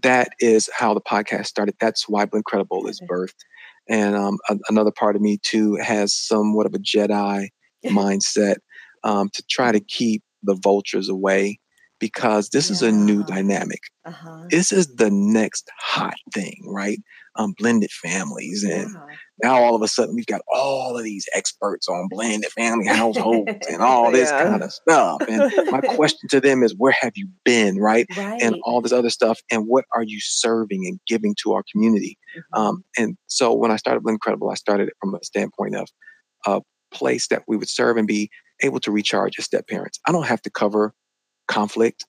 [0.02, 1.76] that is how the podcast started.
[1.81, 3.44] That's why Incredible is birthed.
[3.88, 7.48] And um, a- another part of me too has somewhat of a Jedi
[7.87, 8.57] mindset
[9.06, 11.58] um, to try to keep the vultures away
[11.98, 13.80] because this is a new dynamic.
[14.04, 14.44] Uh huh.
[14.50, 16.98] This is the next hot thing, right?
[17.36, 18.62] Um, blended families.
[18.64, 19.16] And Yeah.
[19.42, 23.66] now all of a sudden we've got all of these experts on blended family households
[23.68, 24.44] and all this Yeah.
[24.44, 25.22] kind of stuff.
[25.28, 28.06] And my question to them is, where have you been, right?
[28.16, 28.40] Right.
[28.42, 32.18] and all this other stuff and what are you serving and giving to our community
[32.36, 32.58] Mhm.
[32.60, 35.88] um, and so when i started Blend Credible i started it from a standpoint of
[36.46, 36.60] a
[36.92, 38.30] place that we would serve and be
[38.62, 40.94] able to recharge as step parents i don't have to cover
[41.48, 42.04] conflict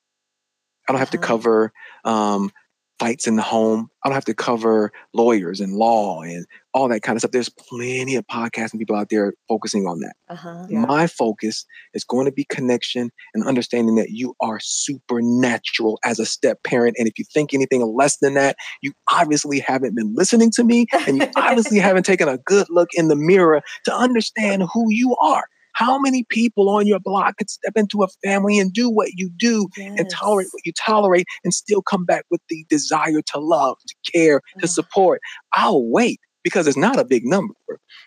[0.87, 1.27] i don't have to Uh-huh.
[1.27, 1.71] cover
[2.05, 2.51] um,
[2.99, 7.01] fights in the home i don't have to cover lawyers and law and all that
[7.03, 10.65] kind of stuff there's plenty of podcasts and people out there focusing on that uh-huh.
[10.69, 10.79] Yeah.
[10.85, 16.25] my focus is going to be connection and understanding that you are supernatural as a
[16.25, 16.95] step parent.
[16.99, 20.85] And if you think anything less than that, you obviously haven't been listening to me
[21.07, 25.15] and you obviously haven't taken a good look in the mirror to understand who you
[25.17, 25.45] are.
[25.77, 29.29] How many people on your block could step into a family and do what you
[29.37, 33.77] do and tolerate what you tolerate and still come back with the desire to love,
[33.87, 34.69] to care, to mm.
[34.69, 35.21] support?
[35.53, 37.53] I'll wait because it's not a big number.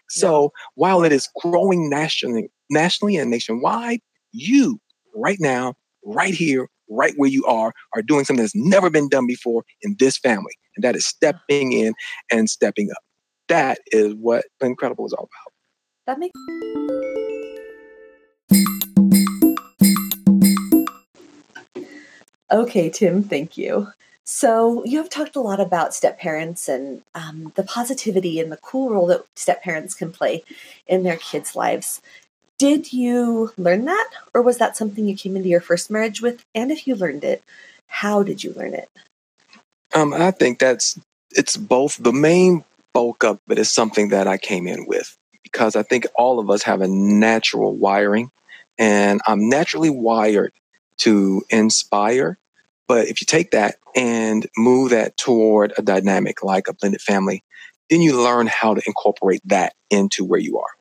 [0.08, 4.00] So while it is growing nationally, nationally and nationwide,
[4.32, 4.80] you
[5.14, 9.28] right now, right here, right where you are, are doing something that's never been done
[9.28, 10.54] before in this family.
[10.74, 11.08] And that is mm.
[11.08, 11.94] stepping in
[12.32, 13.02] and stepping up.
[13.46, 15.52] That is what Incredible is all about.
[16.08, 17.19] That makes
[22.50, 23.88] Okay, Tim, thank you.
[24.24, 28.58] So, you have talked a lot about step parents and um, the positivity and the
[28.58, 30.44] cool role that step parents can play
[30.86, 32.00] in their kids' lives.
[32.58, 36.44] Did you learn that, or was that something you came into your first marriage with?
[36.54, 37.42] And if you learned it,
[37.86, 38.88] how did you learn it?
[39.94, 41.96] Um, I think that's it's both.
[41.96, 46.06] The main bulk of it is something that I came in with because I think
[46.14, 48.30] all of us have a natural wiring,
[48.78, 50.52] and I'm naturally wired
[50.98, 52.36] to inspire.
[52.90, 57.44] But if you take that and move that toward a dynamic like a blended family,
[57.88, 60.72] then you learn how to incorporate that into where you are.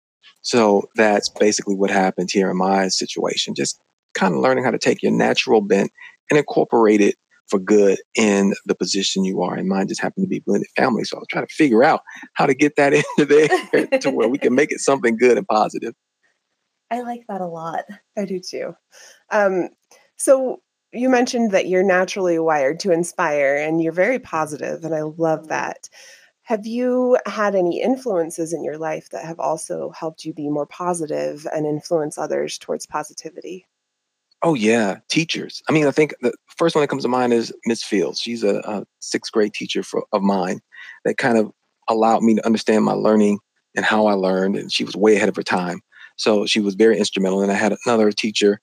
[0.41, 3.53] So that's basically what happened here in my situation.
[3.53, 3.79] Just
[4.15, 5.91] kind of learning how to take your natural bent
[6.31, 7.13] and incorporate it
[7.47, 9.53] for good in the position you are.
[9.53, 11.03] And mine just happened to be blended family.
[11.03, 12.01] So I was trying to figure out
[12.33, 15.47] how to get that into there to where we can make it something good and
[15.47, 15.93] positive.
[16.89, 17.83] I like that a lot.
[18.17, 18.73] I do too.
[19.31, 19.69] Um,
[20.17, 25.01] so you mentioned that you're naturally wired to inspire and you're very positive, and I
[25.01, 25.49] love mm-hmm.
[25.49, 25.89] that.
[26.43, 30.65] Have you had any influences in your life that have also helped you be more
[30.65, 33.67] positive and influence others towards positivity?
[34.41, 35.61] Oh yeah, teachers.
[35.69, 38.19] I mean, I think the first one that comes to mind is Miss Fields.
[38.19, 40.59] She's a, a sixth grade teacher for, of mine
[41.05, 41.51] that kind of
[41.87, 43.39] allowed me to understand my learning
[43.75, 45.81] and how I learned, and she was way ahead of her time.
[46.15, 47.41] So she was very instrumental.
[47.41, 48.59] And I had another teacher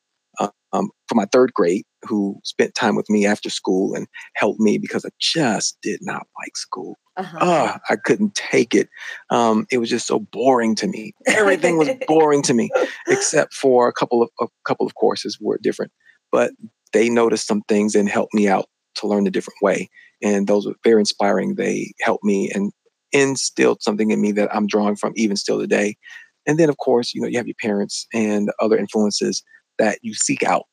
[0.76, 4.78] um, for my third grade who spent time with me after school and helped me
[4.78, 6.98] because I just did not like school.
[7.16, 7.78] Uh-huh.
[7.88, 8.88] I couldn't take it.
[9.30, 11.14] Um, it was just so boring to me.
[11.26, 12.70] Everything was boring to me,
[13.08, 15.92] except for a couple of a couple of courses were different.
[16.30, 16.52] But
[16.92, 19.88] they noticed some things and helped me out to learn a different way,
[20.22, 21.54] and those were very inspiring.
[21.54, 22.70] They helped me and
[23.12, 25.96] instilled something in me that I'm drawing from even still today.
[26.46, 29.42] And then, of course, you know, you have your parents and other influences
[29.78, 30.64] that you seek out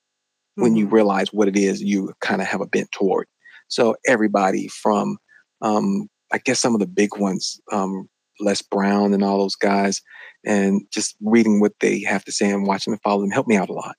[0.55, 0.77] when mm-hmm.
[0.77, 3.27] you realize what it is you kind of have a bent toward.
[3.67, 5.17] So everybody from,
[5.61, 10.01] um, I guess some of the big ones, um, Les Brown and all those guys,
[10.45, 13.55] and just reading what they have to say and watching and follow them helped me
[13.55, 13.95] out a lot.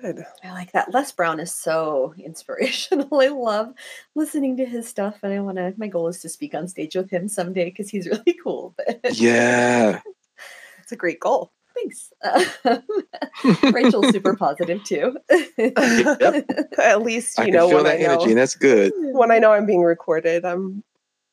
[0.00, 0.24] Good.
[0.44, 0.94] I like that.
[0.94, 3.20] Les Brown is so inspirational.
[3.20, 3.72] I love
[4.14, 5.74] listening to his stuff, and I want to.
[5.76, 8.76] My goal is to speak on stage with him someday because he's really cool.
[9.10, 10.00] yeah,
[10.82, 11.52] it's a great goal.
[11.78, 12.12] Thanks.
[12.24, 12.78] Uh,
[13.72, 15.16] Rachel's super positive too.
[15.56, 16.44] yep.
[16.78, 18.92] At least you I know feel when that I know, energy, and that's good.
[18.96, 20.82] When I know I'm being recorded, I'm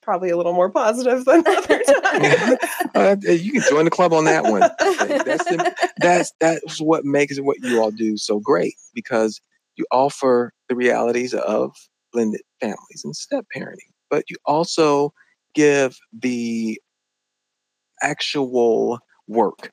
[0.02, 2.58] probably a little more positive than other times.
[2.96, 4.62] uh, you can join the club on that one.
[4.62, 9.42] That's the, that's that's what makes what you all do so great because
[9.76, 11.76] you offer the realities of
[12.14, 15.12] blended families and step parenting, but you also
[15.54, 16.80] give the
[18.02, 19.72] actual work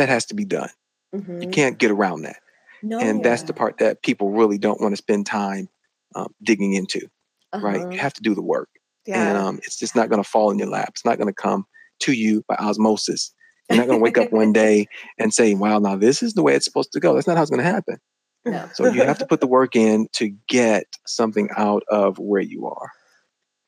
[0.00, 0.70] that has to be done.
[1.14, 1.42] Mm-hmm.
[1.42, 2.36] You can't get around that.
[2.82, 2.98] No.
[2.98, 5.68] And that's the part that people really don't want to spend time
[6.14, 7.06] um, digging into,
[7.52, 7.64] uh-huh.
[7.64, 7.80] right?
[7.80, 7.96] You uh-huh.
[7.98, 8.70] have to do the work.
[9.06, 9.28] Yeah.
[9.28, 10.88] And um, it's just not going to fall in your lap.
[10.90, 11.66] It's not going to come
[12.00, 13.32] to you by osmosis.
[13.68, 14.86] You're not going to wake up one day
[15.18, 17.14] and say, wow, now this is the way it's supposed to go.
[17.14, 17.98] That's not how it's going to happen.
[18.46, 18.68] No.
[18.74, 22.66] so you have to put the work in to get something out of where you
[22.66, 22.90] are.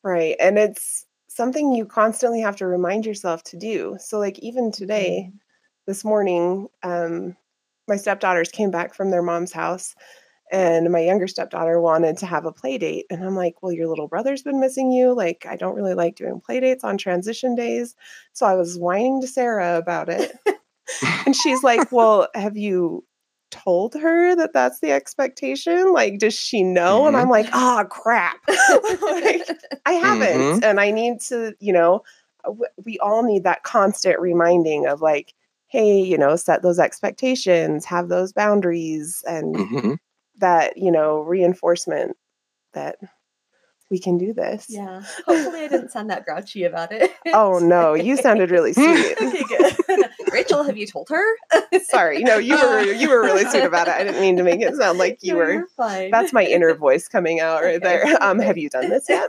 [0.03, 0.37] Right.
[0.41, 3.97] And it's something you constantly have to remind yourself to do.
[4.01, 5.37] So, like, even today, mm-hmm
[5.87, 7.37] this morning, um,
[7.89, 9.95] my stepdaughters came back from their mom's house
[10.53, 13.89] and my younger stepdaughter wanted to have a play date and i'm like well your
[13.89, 17.55] little brother's been missing you like i don't really like doing play dates on transition
[17.55, 17.97] days
[18.33, 20.37] so i was whining to sarah about it
[21.27, 23.05] and she's like well have you
[23.51, 27.09] told her that that's the expectation like does she know mm-hmm.
[27.09, 28.37] and i'm like oh crap
[29.03, 29.49] like,
[29.87, 30.65] i haven't mm-hmm.
[30.65, 32.03] and i need to you know
[32.85, 35.35] we all need that constant reminding of like
[35.73, 39.95] hey, you know, set those expectations, have those boundaries, and mm-hmm.
[40.37, 42.15] that, you know, reinforcement
[42.75, 42.97] that
[43.91, 44.67] we can do this.
[44.69, 45.03] Yeah.
[45.27, 47.11] Hopefully, I didn't sound that grouchy about it.
[47.33, 49.17] oh no, you sounded really sweet.
[49.21, 50.11] okay, good.
[50.33, 51.25] Rachel, have you told her?
[51.85, 53.95] Sorry, no, you were you were really sweet about it.
[53.95, 55.67] I didn't mean to make it sound like you no, were.
[55.77, 56.11] fine.
[56.11, 58.03] That's my inner voice coming out right okay.
[58.03, 58.23] there.
[58.23, 59.29] Um, have you done this yet?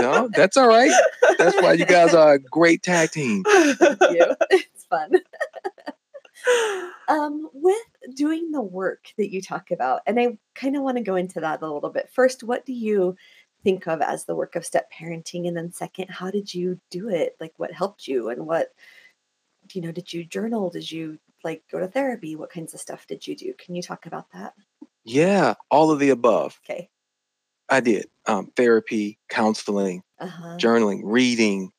[0.00, 0.92] no, that's all right.
[1.38, 3.44] That's why you guys are a great tag team.
[3.44, 4.36] Thank you.
[4.90, 5.12] Fun
[7.08, 7.76] um, with
[8.14, 11.40] doing the work that you talk about, and I kind of want to go into
[11.40, 12.10] that a little bit.
[12.12, 13.16] First, what do you
[13.62, 15.46] think of as the work of step parenting?
[15.46, 17.36] And then, second, how did you do it?
[17.40, 18.68] Like, what helped you, and what,
[19.72, 20.70] you know, did you journal?
[20.70, 22.36] Did you like go to therapy?
[22.36, 23.54] What kinds of stuff did you do?
[23.58, 24.54] Can you talk about that?
[25.04, 26.58] Yeah, all of the above.
[26.64, 26.88] Okay.
[27.68, 30.56] I did um, therapy, counseling, Uh-huh.
[30.56, 31.70] journaling, reading,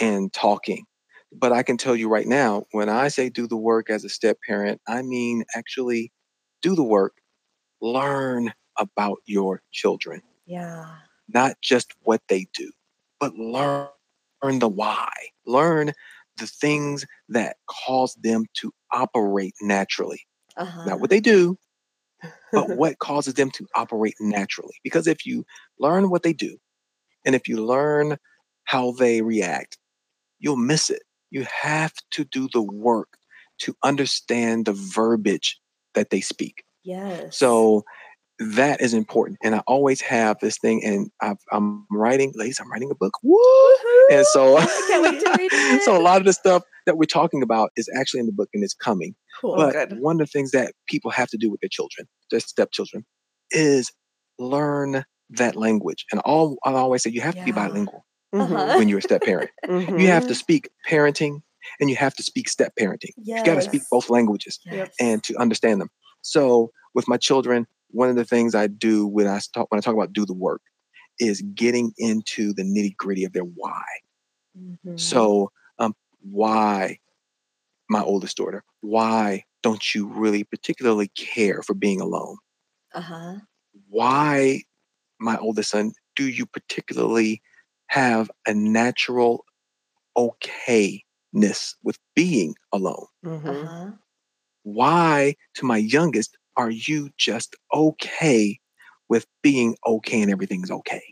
[0.00, 0.84] and talking.
[1.32, 4.08] But I can tell you right now, when I say do the work as a
[4.08, 6.12] step parent, I mean actually
[6.62, 7.14] do the work,
[7.80, 10.96] learn about your children, Yeah.
[11.28, 12.72] not just what they do,
[13.20, 13.88] but learn,
[14.42, 15.10] learn the why,
[15.46, 15.92] learn
[16.38, 20.20] the things that cause them to operate naturally.
[20.56, 20.84] Uh-huh.
[20.86, 21.58] Not what they do,
[22.52, 24.76] but what causes them to operate naturally.
[24.82, 25.44] Because if you
[25.78, 26.56] learn what they do,
[27.26, 28.16] and if you learn
[28.64, 29.78] how they react,
[30.38, 31.02] you'll miss it.
[31.30, 33.08] You have to do the work
[33.60, 35.60] to understand the verbiage
[35.94, 36.64] that they speak.
[36.84, 37.36] Yes.
[37.36, 37.84] So
[38.38, 39.38] that is important.
[39.42, 43.14] And I always have this thing, and I've, I'm writing, ladies, I'm writing a book.
[43.22, 43.38] Woo!
[44.10, 45.82] And so, can't wait to read it.
[45.84, 48.48] so a lot of the stuff that we're talking about is actually in the book
[48.54, 49.14] and it's coming.
[49.40, 49.56] cool.
[49.56, 50.00] But good.
[50.00, 53.04] one of the things that people have to do with their children, their stepchildren,
[53.50, 53.92] is
[54.38, 56.06] learn that language.
[56.12, 58.06] And all I always say, you have to be bilingual.
[58.32, 58.76] Uh-huh.
[58.76, 59.50] when you're a step parent.
[59.68, 60.00] Mhm.
[60.00, 61.42] You have to speak parenting
[61.80, 63.12] and you have to speak step parenting.
[63.16, 63.38] yes.
[63.38, 64.94] You got to speak both languages Yes.
[65.00, 65.90] and to understand them.
[66.22, 69.80] So with my children, one of the things I do when I talk when I
[69.82, 70.62] talk about do the work
[71.20, 73.82] is getting into the nitty gritty of their why.
[74.56, 74.98] Mhm.
[75.00, 76.98] So, um, why
[77.88, 78.64] my oldest daughter?
[78.80, 82.36] Why don't you really particularly care for being alone?
[82.94, 83.40] uh-huh.
[83.88, 84.62] Why,
[85.20, 87.42] my oldest son, do you particularly
[87.88, 89.44] have a natural
[90.16, 93.06] okayness with being alone?
[93.24, 93.48] Mhm.
[93.48, 93.92] Uh-huh.
[94.64, 98.58] Why, to my youngest, are you just okay
[99.08, 101.02] with being okay and everything's okay?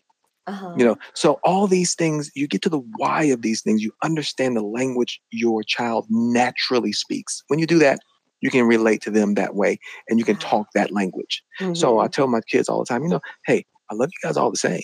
[0.48, 0.72] Uh-huh.
[0.76, 3.92] you know so all these things you get to the why of these things you
[4.04, 7.98] understand the language your child naturally speaks when you do that
[8.42, 9.76] you can relate to them that way
[10.08, 12.12] and you can talk that language so i Mhm.
[12.12, 14.56] tell my kids all the time you know hey i love you guys all the
[14.56, 14.82] same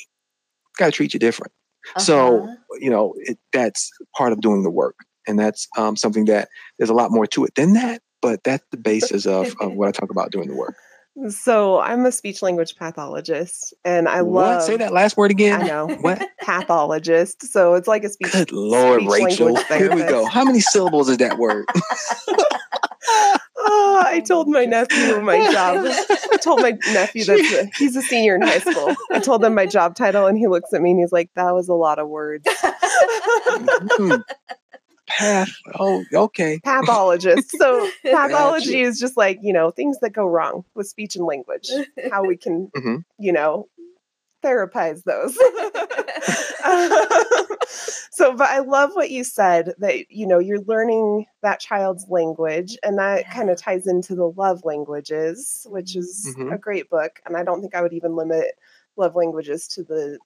[0.78, 1.52] gotta treat you different
[1.98, 2.54] so Uh-huh.
[2.80, 6.90] you know it, that's part of doing the work and that's um, something that there's
[6.90, 9.92] a lot more to it than that but that's the basis of, of what i
[9.92, 10.74] talk about doing the work
[11.28, 14.62] So I'm a speech language pathologist, and I what love.
[14.62, 15.86] say that last word again I know.
[16.00, 17.42] what pathologist.
[17.52, 18.32] So it's like a speech.
[18.32, 21.66] good lord speech rachel here we go how many syllables is that word
[23.64, 25.84] Oh, I told my nephew my job.
[26.32, 28.94] I told my nephew that he's a senior in high school.
[29.12, 31.52] I told him my job title, and he looks at me and he's like, "That
[31.54, 34.14] was a lot of words." Hmm.
[35.18, 35.50] Path.
[35.78, 36.60] Oh, okay.
[36.64, 37.50] Pathologist.
[37.58, 38.10] So Gotcha.
[38.28, 41.68] pathology is just like you know things that go wrong with speech and language.
[42.10, 43.04] How we can, Mhm.
[43.18, 43.68] you know,
[44.44, 45.34] therapize those.
[48.12, 52.76] so, but I love what you said that you know you're learning that child's language,
[52.82, 56.54] and that kind of ties into the love languages, which is Mhm.
[56.54, 57.20] a great book.
[57.26, 58.58] And I don't think I would even limit
[58.96, 60.18] love languages to the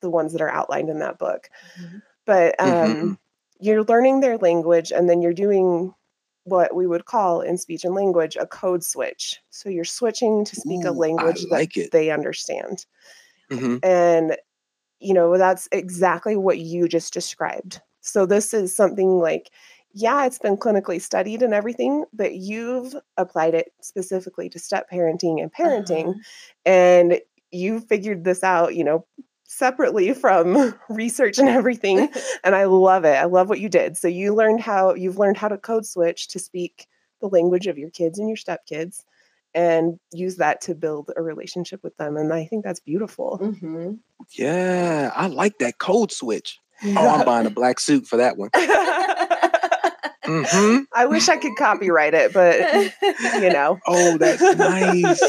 [0.00, 1.48] the ones that are outlined in that book.
[1.80, 2.02] Mhm.
[2.26, 3.18] But um, Mhm.
[3.62, 5.94] You're learning their language, and then you're doing
[6.44, 9.38] what we would call in speech and language a code switch.
[9.50, 11.90] So you're switching to speak Ooh, a language like that it.
[11.92, 12.84] they understand.
[13.50, 14.36] hmm And,
[14.98, 17.80] you know, that's exactly what you just described.
[18.00, 19.50] So this is something like,
[19.94, 25.40] yeah, it's been clinically studied and everything, but you've applied it specifically to step parenting
[25.40, 26.08] and parenting.
[26.08, 26.18] Uh-huh.
[26.64, 27.20] And
[27.52, 29.06] you figured this out, you know,
[29.56, 32.08] separately from research and everything.
[32.44, 33.16] And I love it.
[33.16, 33.96] I love what you did.
[33.96, 36.86] So you learned how you've learned how to code switch to speak
[37.20, 39.04] the language of your kids and your stepkids
[39.54, 42.16] and use that to build a relationship with them.
[42.16, 43.38] And I think that's beautiful.
[43.40, 43.98] Mhm.
[44.30, 46.58] Yeah, I like that code switch.
[46.84, 48.50] Oh, I'm buying a black suit for that one.
[50.24, 52.66] hmm I wish I could copyright it, but
[53.40, 53.78] you know.
[53.86, 55.20] Oh, that's nice.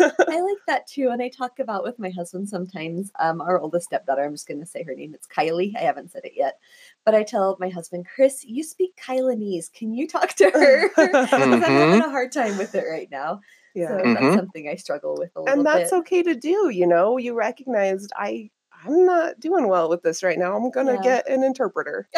[0.00, 1.10] I like that too.
[1.10, 3.10] And I talk about with my husband sometimes.
[3.18, 5.14] Um, our oldest stepdaughter, I'm just going to say her name.
[5.14, 5.76] It's Kylie.
[5.76, 6.58] I haven't said it yet,
[7.04, 9.72] but I tell my husband, Chris, you speak Kylanese.
[9.72, 10.88] Can you talk to her?
[10.94, 13.40] 'Cause I'm having a hard time with it right now.
[13.74, 13.88] yeah.
[13.88, 14.14] So Mhm.
[14.14, 15.98] that's something I struggle with a little and that's bit.
[15.98, 17.16] okay to do, you know.
[17.18, 18.50] You recognized I
[18.86, 20.54] I'm not doing well with this right now.
[20.56, 21.02] I'm gonna Yeah.
[21.02, 22.06] get an interpreter.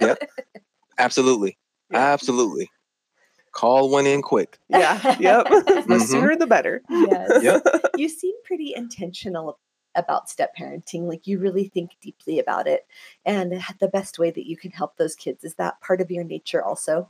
[0.00, 0.18] Yep.
[0.98, 1.56] Absolutely.
[1.90, 1.98] Yeah.
[1.98, 2.70] Absolutely.
[3.56, 4.58] Call one in quick.
[4.68, 5.16] yeah.
[5.18, 5.46] Yep.
[5.50, 5.54] the
[5.88, 6.00] Mhm.
[6.06, 6.82] sooner the better.
[6.90, 7.42] yes.
[7.42, 7.62] Yep.
[7.96, 9.58] You seem pretty intentional
[9.94, 11.08] about step parenting.
[11.08, 12.86] Like you really think deeply about it.
[13.24, 16.22] And the best way that you can help those kids is that part of your
[16.22, 17.08] nature also.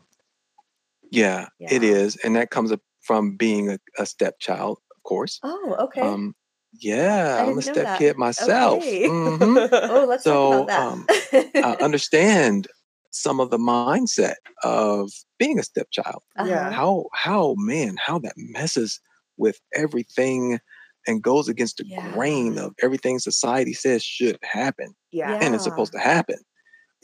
[1.11, 1.89] Yeah, it Yeah.
[1.91, 2.15] is.
[2.23, 5.41] And that comes from being a, a stepchild, of course.
[5.43, 6.03] Oh, okay.
[6.03, 6.37] Um,
[6.79, 7.99] yeah, I I'm a step that.
[7.99, 8.79] kid myself.
[8.85, 9.09] Okay.
[9.09, 9.69] Mhm.
[9.91, 11.65] oh, let's so, talk about that.
[11.65, 12.69] I understand
[13.17, 16.23] some of the mindset of being a stepchild.
[16.45, 16.69] Yeah.
[16.69, 16.71] Uh-huh.
[16.73, 19.01] How how man, how that messes
[19.37, 20.59] with everything
[21.07, 22.13] and goes against the Yeah.
[22.13, 25.39] grain of everything society says should happen Yeah.
[25.41, 26.39] and it's supposed to happen.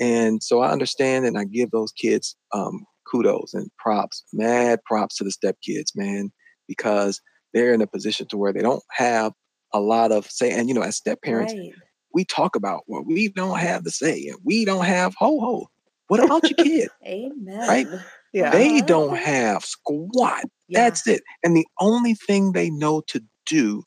[0.00, 5.16] And so I understand and I give those kids um, kudos and props, mad props
[5.16, 6.32] to the step kids, man,
[6.66, 7.20] because
[7.52, 9.32] they're in a position to where they don't have
[9.74, 10.50] a lot of say.
[10.50, 11.72] And you know, as step parents, Right.
[12.14, 15.68] we talk about well, we don't have the say, and we don't have ho ho.
[16.12, 16.88] What about your kid?
[17.06, 17.66] Amen.
[17.66, 17.86] Right?
[18.34, 18.50] Yeah.
[18.50, 20.44] They don't have squat.
[20.68, 20.80] Yeah.
[20.80, 21.22] That's it.
[21.42, 23.82] And the only thing they know to do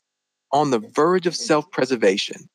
[0.50, 2.48] on the verge of self preservation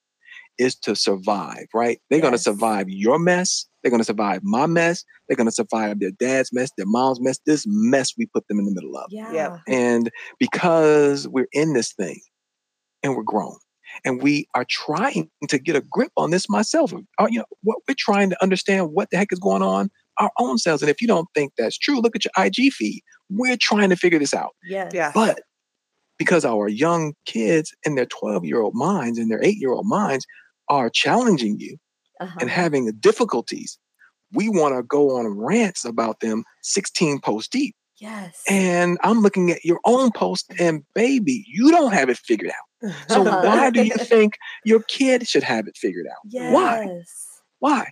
[0.58, 2.02] is to survive, right?
[2.10, 3.66] They're going to survive your mess.
[3.82, 5.06] They're going to survive my mess.
[5.30, 8.60] They're going to survive their dad's mess, their mom's mess, this mess we put them
[8.60, 9.06] in the middle of.
[9.10, 9.60] Yeah.
[9.70, 12.20] And because we're in this thing
[13.04, 13.56] and we're grown
[14.06, 17.80] and we are trying to get a grip on this myself, uh, you know, what
[17.88, 19.90] we're trying to understand what the heck is going on
[20.20, 20.84] our own selves.
[20.84, 23.02] And if you don't think that's true, look at your IG feed.
[23.30, 24.52] We're trying to figure this out.
[24.64, 24.92] Yes.
[24.94, 25.12] Yeah.
[25.14, 25.42] But
[26.20, 29.88] because our young kids and their 12 year old minds and their eight year old
[29.88, 30.26] minds
[30.70, 31.78] are challenging you
[32.20, 32.38] Uh-huh.
[32.40, 33.80] and having difficulties,
[34.34, 37.76] we want to go on rants about them 16 posts deep.
[38.02, 38.42] Yes.
[38.50, 42.92] And I'm looking at your own post, and baby, you don't have it figured out.
[43.10, 44.34] So why do you think
[44.66, 46.18] your kid should have it figured out?
[46.26, 46.52] yes.
[46.54, 47.02] Why?
[47.60, 47.92] Why?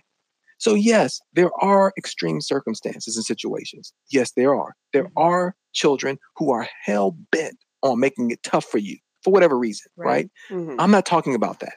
[0.58, 3.92] So yes, there are extreme circumstances and situations.
[4.10, 4.74] Yes, there are.
[4.92, 5.12] There Mhm.
[5.16, 9.90] are children who are hell bent on making it tough for you for whatever reason,
[9.96, 10.06] Right.
[10.06, 10.30] right?
[10.50, 10.76] Mhm.
[10.80, 11.74] I'm not talking about that.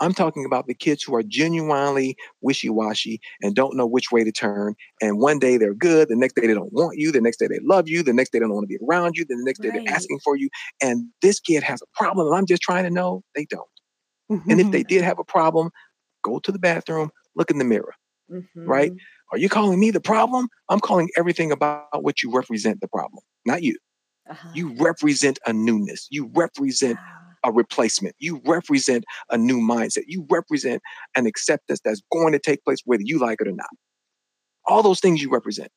[0.00, 4.32] I'm talking about the kids who are genuinely wishy-washy and don't know which way to
[4.32, 4.74] turn.
[5.00, 7.46] And one day they're good, the next day they don't want you, the next day
[7.48, 9.44] they love you, the next day they don't want to be around you, then the
[9.44, 9.80] next day Right.
[9.86, 10.48] they're asking for you.
[10.82, 13.68] And this kid has a problem, I'm just trying to know they don't.
[14.48, 15.70] And if they did have a problem,
[16.22, 17.94] go to the bathroom, look in the mirror.
[18.66, 18.92] right?
[18.92, 18.98] Mhm.
[19.32, 20.48] Are you calling me the problem?
[20.68, 23.76] I'm calling everything about what you represent the problem, not you.
[24.28, 24.48] Uh-huh.
[24.54, 26.08] You represent a newness.
[26.10, 26.98] You represent.
[27.44, 28.14] A replacement.
[28.18, 30.04] You represent a new mindset.
[30.06, 30.82] You represent
[31.16, 33.68] an acceptance that's going to take place whether you like it or not.
[34.66, 35.70] All those things you represent.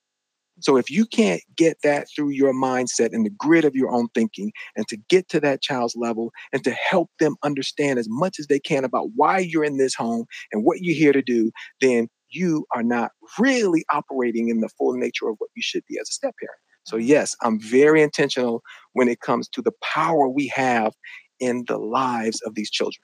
[0.62, 4.08] So if you can't get that through your mindset and the grid of your own
[4.14, 8.40] thinking and to get to that child's level and to help them understand as much
[8.40, 11.52] as they can about why you're in this home and what you're here to do,
[11.82, 15.98] then you are not really operating in the full nature of what you should be
[16.00, 16.60] as a step parent.
[16.84, 18.62] So yes, I'm very intentional
[18.94, 20.94] when it comes to the power we have
[21.40, 23.04] in the lives of these children.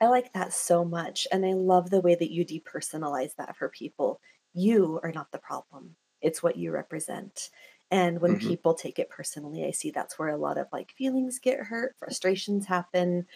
[0.00, 1.26] I like that so much.
[1.30, 4.20] And I love the way that you depersonalize that for people.
[4.52, 7.50] You are not the problem, it's what you represent.
[7.92, 8.36] And when Mhm.
[8.36, 11.96] people take it personally, I see that's where a lot of like feelings get hurt,
[11.98, 13.26] frustrations happen,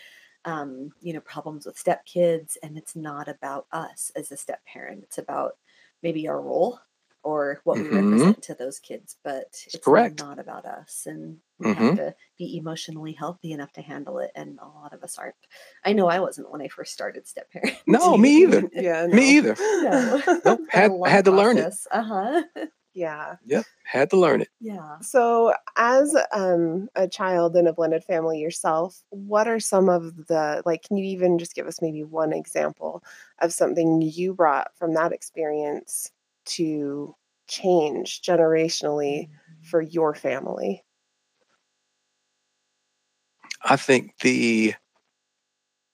[0.44, 2.56] um, you know, problems with stepkids.
[2.62, 5.58] And it's not about us as a step parent, it's about
[6.02, 6.80] maybe our role
[7.24, 7.94] or what we Mhm.
[8.12, 10.20] represent to those kids, but it's correct.
[10.20, 11.06] not about us.
[11.06, 11.74] And we Mhm.
[11.76, 14.30] have to be emotionally healthy enough to handle it.
[14.34, 15.34] And a lot of us aren't.
[15.84, 17.78] I know I wasn't when I first started step parenting.
[17.86, 18.68] No, me either.
[18.72, 19.06] yeah.
[19.06, 19.14] no.
[19.14, 19.56] Me either.
[19.58, 20.22] No.
[20.44, 20.60] Nope.
[20.70, 21.74] Had, I had to learn it.
[21.90, 22.42] Uh huh.
[22.92, 23.36] Yeah.
[23.46, 23.64] Yep.
[23.84, 24.48] Had to learn it.
[24.60, 24.98] Yeah.
[25.00, 30.62] So, as um, a child in a blended family yourself, what are some of the,
[30.64, 33.02] like, can you even just give us maybe one example
[33.40, 36.12] of something you brought from that experience
[36.46, 37.14] to
[37.48, 39.28] change generationally
[39.62, 40.84] for your family?
[43.64, 44.74] I think the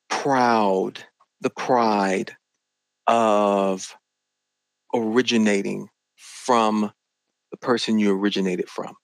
[0.09, 1.05] proud,
[1.41, 2.37] the pride
[3.07, 3.97] of
[4.95, 6.93] originating from
[7.51, 8.95] the person you originated from.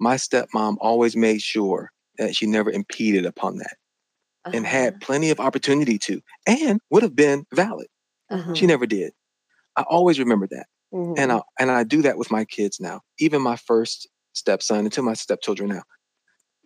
[0.00, 3.76] My stepmom always made sure that she never impeded upon that
[4.52, 4.76] and Uh-huh.
[4.76, 7.88] had plenty of opportunity to and would have been valid.
[8.30, 8.54] Uh-huh.
[8.54, 9.12] She never did.
[9.78, 10.68] I always remember that.
[10.92, 11.16] Mhm.
[11.18, 14.92] And I and I do that with my kids now, even my first stepson and
[14.94, 15.84] to my stepchildren now.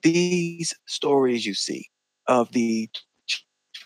[0.02, 1.88] These stories you see
[2.28, 2.90] of the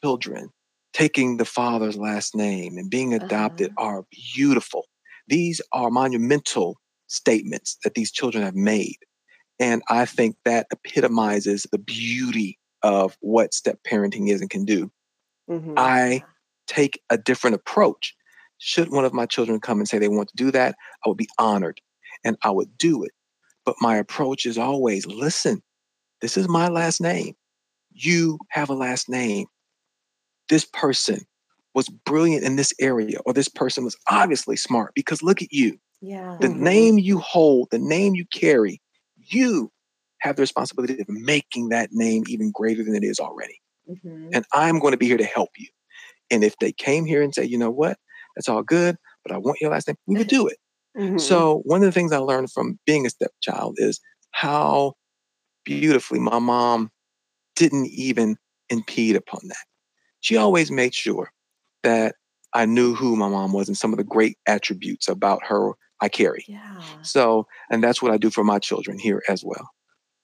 [0.03, 0.51] children
[0.93, 4.87] taking the father's last name and being adopted are beautiful.
[5.29, 8.97] These are monumental statements that these children have made.
[9.61, 14.93] And I think that epitomizes the beauty of what step parenting is and can do.
[15.49, 15.97] Mhm.
[15.97, 16.25] I
[16.67, 18.15] take a different approach.
[18.59, 21.19] Should one of my children come and say they want to do that, I would
[21.19, 21.81] be honored
[22.25, 23.13] and I would do it.
[23.65, 25.63] But my approach is always listen,
[26.21, 27.35] this is my last name.
[27.93, 29.47] You have a last name.
[30.49, 31.21] This person
[31.75, 35.79] was brilliant in this area, or this person was obviously smart because look at you.
[36.03, 36.39] yeah.
[36.41, 36.57] The Mhm.
[36.59, 38.81] name you hold, the name you carry,
[39.17, 39.73] you
[40.21, 44.31] have the responsibility of making that name even greater than it is already Mhm.
[44.35, 45.69] and I'm going to be here to help you.
[46.31, 47.99] And if they came here and say, you know what,
[48.37, 50.59] that's all good, but I want your last name, we would do it.
[50.97, 51.21] Mhm.
[51.21, 54.01] So one of the things I learned from being a stepchild is
[54.33, 54.95] how
[55.65, 56.91] beautifully my mom
[57.57, 58.37] didn't even
[58.71, 59.65] impede upon that.
[60.21, 61.31] She always made sure
[61.83, 62.17] that
[62.53, 66.09] I knew who my mom was and some of the great attributes about her I
[66.09, 66.45] carry.
[66.49, 67.03] Yeah.
[67.03, 69.71] So, and that's what I do for my children here as well.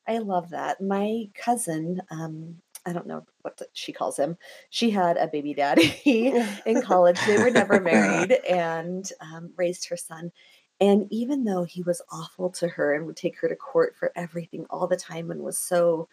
[0.09, 0.81] I love that.
[0.81, 4.37] My cousin, um, I don't know what she calls him.
[4.71, 5.95] She had a baby daddy
[6.67, 7.19] in college.
[7.27, 10.33] They were never married and um, raised her son.
[10.81, 14.11] And even though he was awful to her and would take her to court for
[14.17, 16.09] everything all the time and was so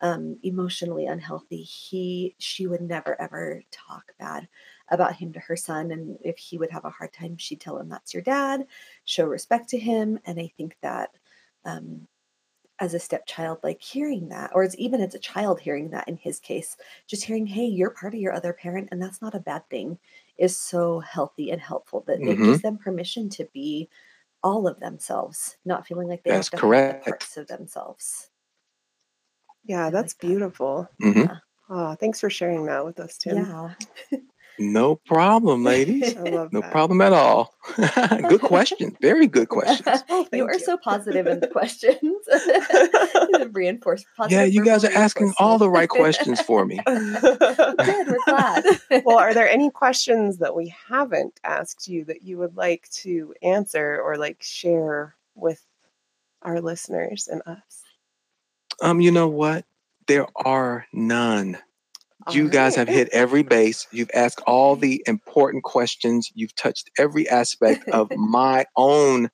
[0.00, 4.48] um, emotionally unhealthy, he she would never ever talk bad
[4.88, 5.90] about him to her son.
[5.90, 8.66] And if he would have a hard time, she'd tell him that's your dad,
[9.04, 10.18] show respect to him.
[10.24, 11.10] And I think that
[11.64, 12.06] um,
[12.80, 16.16] as a stepchild, like hearing that, or as even as a child hearing that in
[16.16, 19.40] his case, just hearing, hey, you're part of your other parent, and that's not a
[19.40, 19.98] bad thing,
[20.38, 22.42] is so healthy and helpful that it Mhm.
[22.42, 23.88] gives them permission to be
[24.44, 27.06] all of themselves, not feeling like they That's have to hide the correct.
[27.06, 28.30] parts of themselves.
[29.64, 30.38] yeah, that's like that.
[30.38, 30.88] beautiful.
[31.02, 31.30] Mhm.
[31.68, 33.46] Oh, thanks for sharing that with us, Tim.
[33.46, 33.74] Yeah.
[34.58, 36.14] No problem, ladies.
[36.24, 36.70] No that.
[36.70, 37.54] problem at all.
[38.28, 38.96] good question.
[39.00, 40.02] Very good questions.
[40.08, 40.58] Oh, you are you.
[40.58, 42.00] so positive in the questions.
[43.52, 44.38] Reinforce positive.
[44.38, 46.80] Yeah, you guys are asking all the right questions for me.
[46.86, 48.64] Good, we're glad.
[49.04, 53.34] well, are there any questions that we haven't asked you that you would like to
[53.42, 55.64] answer or like share with
[56.42, 57.82] our listeners and us?
[58.80, 59.64] Um, you know what?
[60.06, 61.58] There are none.
[62.30, 63.86] You guys have hit every base.
[63.90, 66.30] You've asked all the important questions.
[66.34, 69.28] You've touched every aspect of my own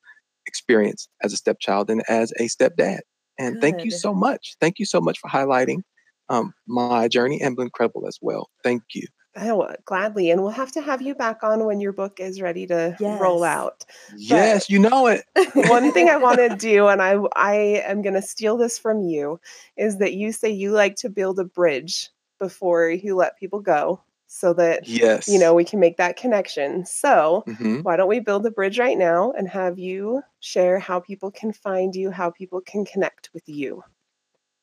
[0.47, 3.01] experience as a stepchild and as a stepdad.
[3.38, 4.57] And thank you so much.
[4.61, 5.82] Thank you so much for highlighting
[6.28, 8.51] um, my journey and Incredible as well.
[8.62, 9.07] Thank you.
[9.36, 10.30] Oh, gladly.
[10.30, 13.41] And we'll have to have you back on when your book is ready to roll
[13.41, 13.49] Yes.
[13.49, 13.84] out.
[14.16, 15.24] Yes, you know it.
[15.55, 17.55] One thing I want to do, and I I
[17.86, 19.41] am going to steal this from you,
[19.76, 22.11] is that you say you like to build a bridge
[22.41, 25.28] before you let people go, so that Yes.
[25.28, 26.84] you know we can make that connection.
[26.84, 27.84] So Mhm.
[27.84, 31.53] why don't we build a bridge right now and have you share how people can
[31.53, 33.84] find you, how people can connect with you?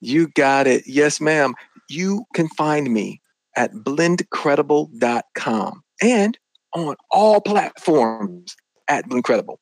[0.02, 0.86] You got it.
[0.88, 1.56] Yes, ma'am.
[1.90, 3.22] You can find me
[3.56, 6.38] at blendcredible.com and
[6.74, 8.56] on all platforms
[8.88, 9.58] at Blendcredible.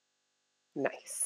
[0.76, 1.25] Nice.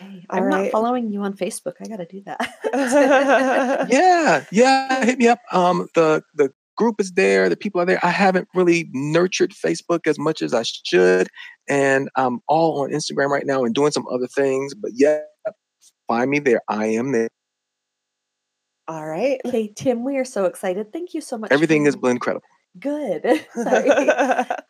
[0.00, 0.24] Okay.
[0.30, 1.74] I'm not following you on Facebook.
[1.80, 3.88] I got to do that.
[3.90, 5.04] Yeah, yeah.
[5.04, 5.40] Hit me up.
[5.52, 7.48] Um, the the group is there.
[7.48, 7.98] The people are there.
[8.04, 11.28] I haven't really nurtured Facebook as much as I should,
[11.68, 14.74] and I'm all on Instagram right now and doing some other things.
[14.74, 15.20] But yeah,
[16.06, 16.60] find me there.
[16.68, 17.28] I am there.
[18.86, 19.38] All right.
[19.44, 20.92] okay, Tim, we are so excited.
[20.92, 21.52] Thank you so much.
[21.52, 22.42] Everything for- is Blend Credible.
[22.78, 23.22] Good.
[23.54, 24.08] Sorry.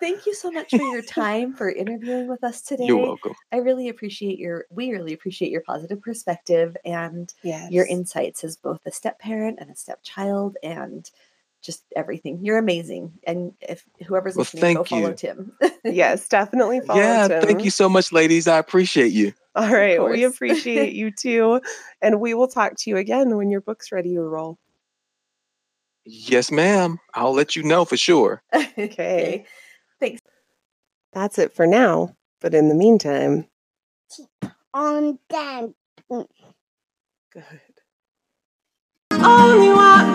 [0.00, 2.86] Thank you so much for your time for interviewing with us today.
[2.86, 3.34] You're welcome.
[3.52, 7.70] I really appreciate your we really appreciate your positive perspective and yes.
[7.70, 11.10] your insights as both a step parent and a stepchild and
[11.60, 12.38] just everything.
[12.42, 13.12] You're amazing.
[13.24, 15.14] And if whoever's Well, listening, go thank follow you.
[15.14, 15.52] Tim.
[15.84, 17.42] Yes, definitely follow yeah, Tim.
[17.42, 18.46] thank you so much, ladies.
[18.46, 19.32] I appreciate you.
[19.54, 20.02] All right.
[20.02, 21.60] We appreciate you too.
[22.00, 24.58] And we will talk to you again when your book's ready to roll.
[26.10, 26.98] Yes, ma'am.
[27.12, 28.42] I'll let you know for sure.
[28.78, 29.44] Okay.
[30.00, 30.22] Thanks.
[31.12, 32.14] That's it for now.
[32.40, 33.46] But in the meantime,
[34.16, 34.28] keep
[34.72, 35.74] on them.
[36.08, 36.24] good.
[39.10, 40.14] Only one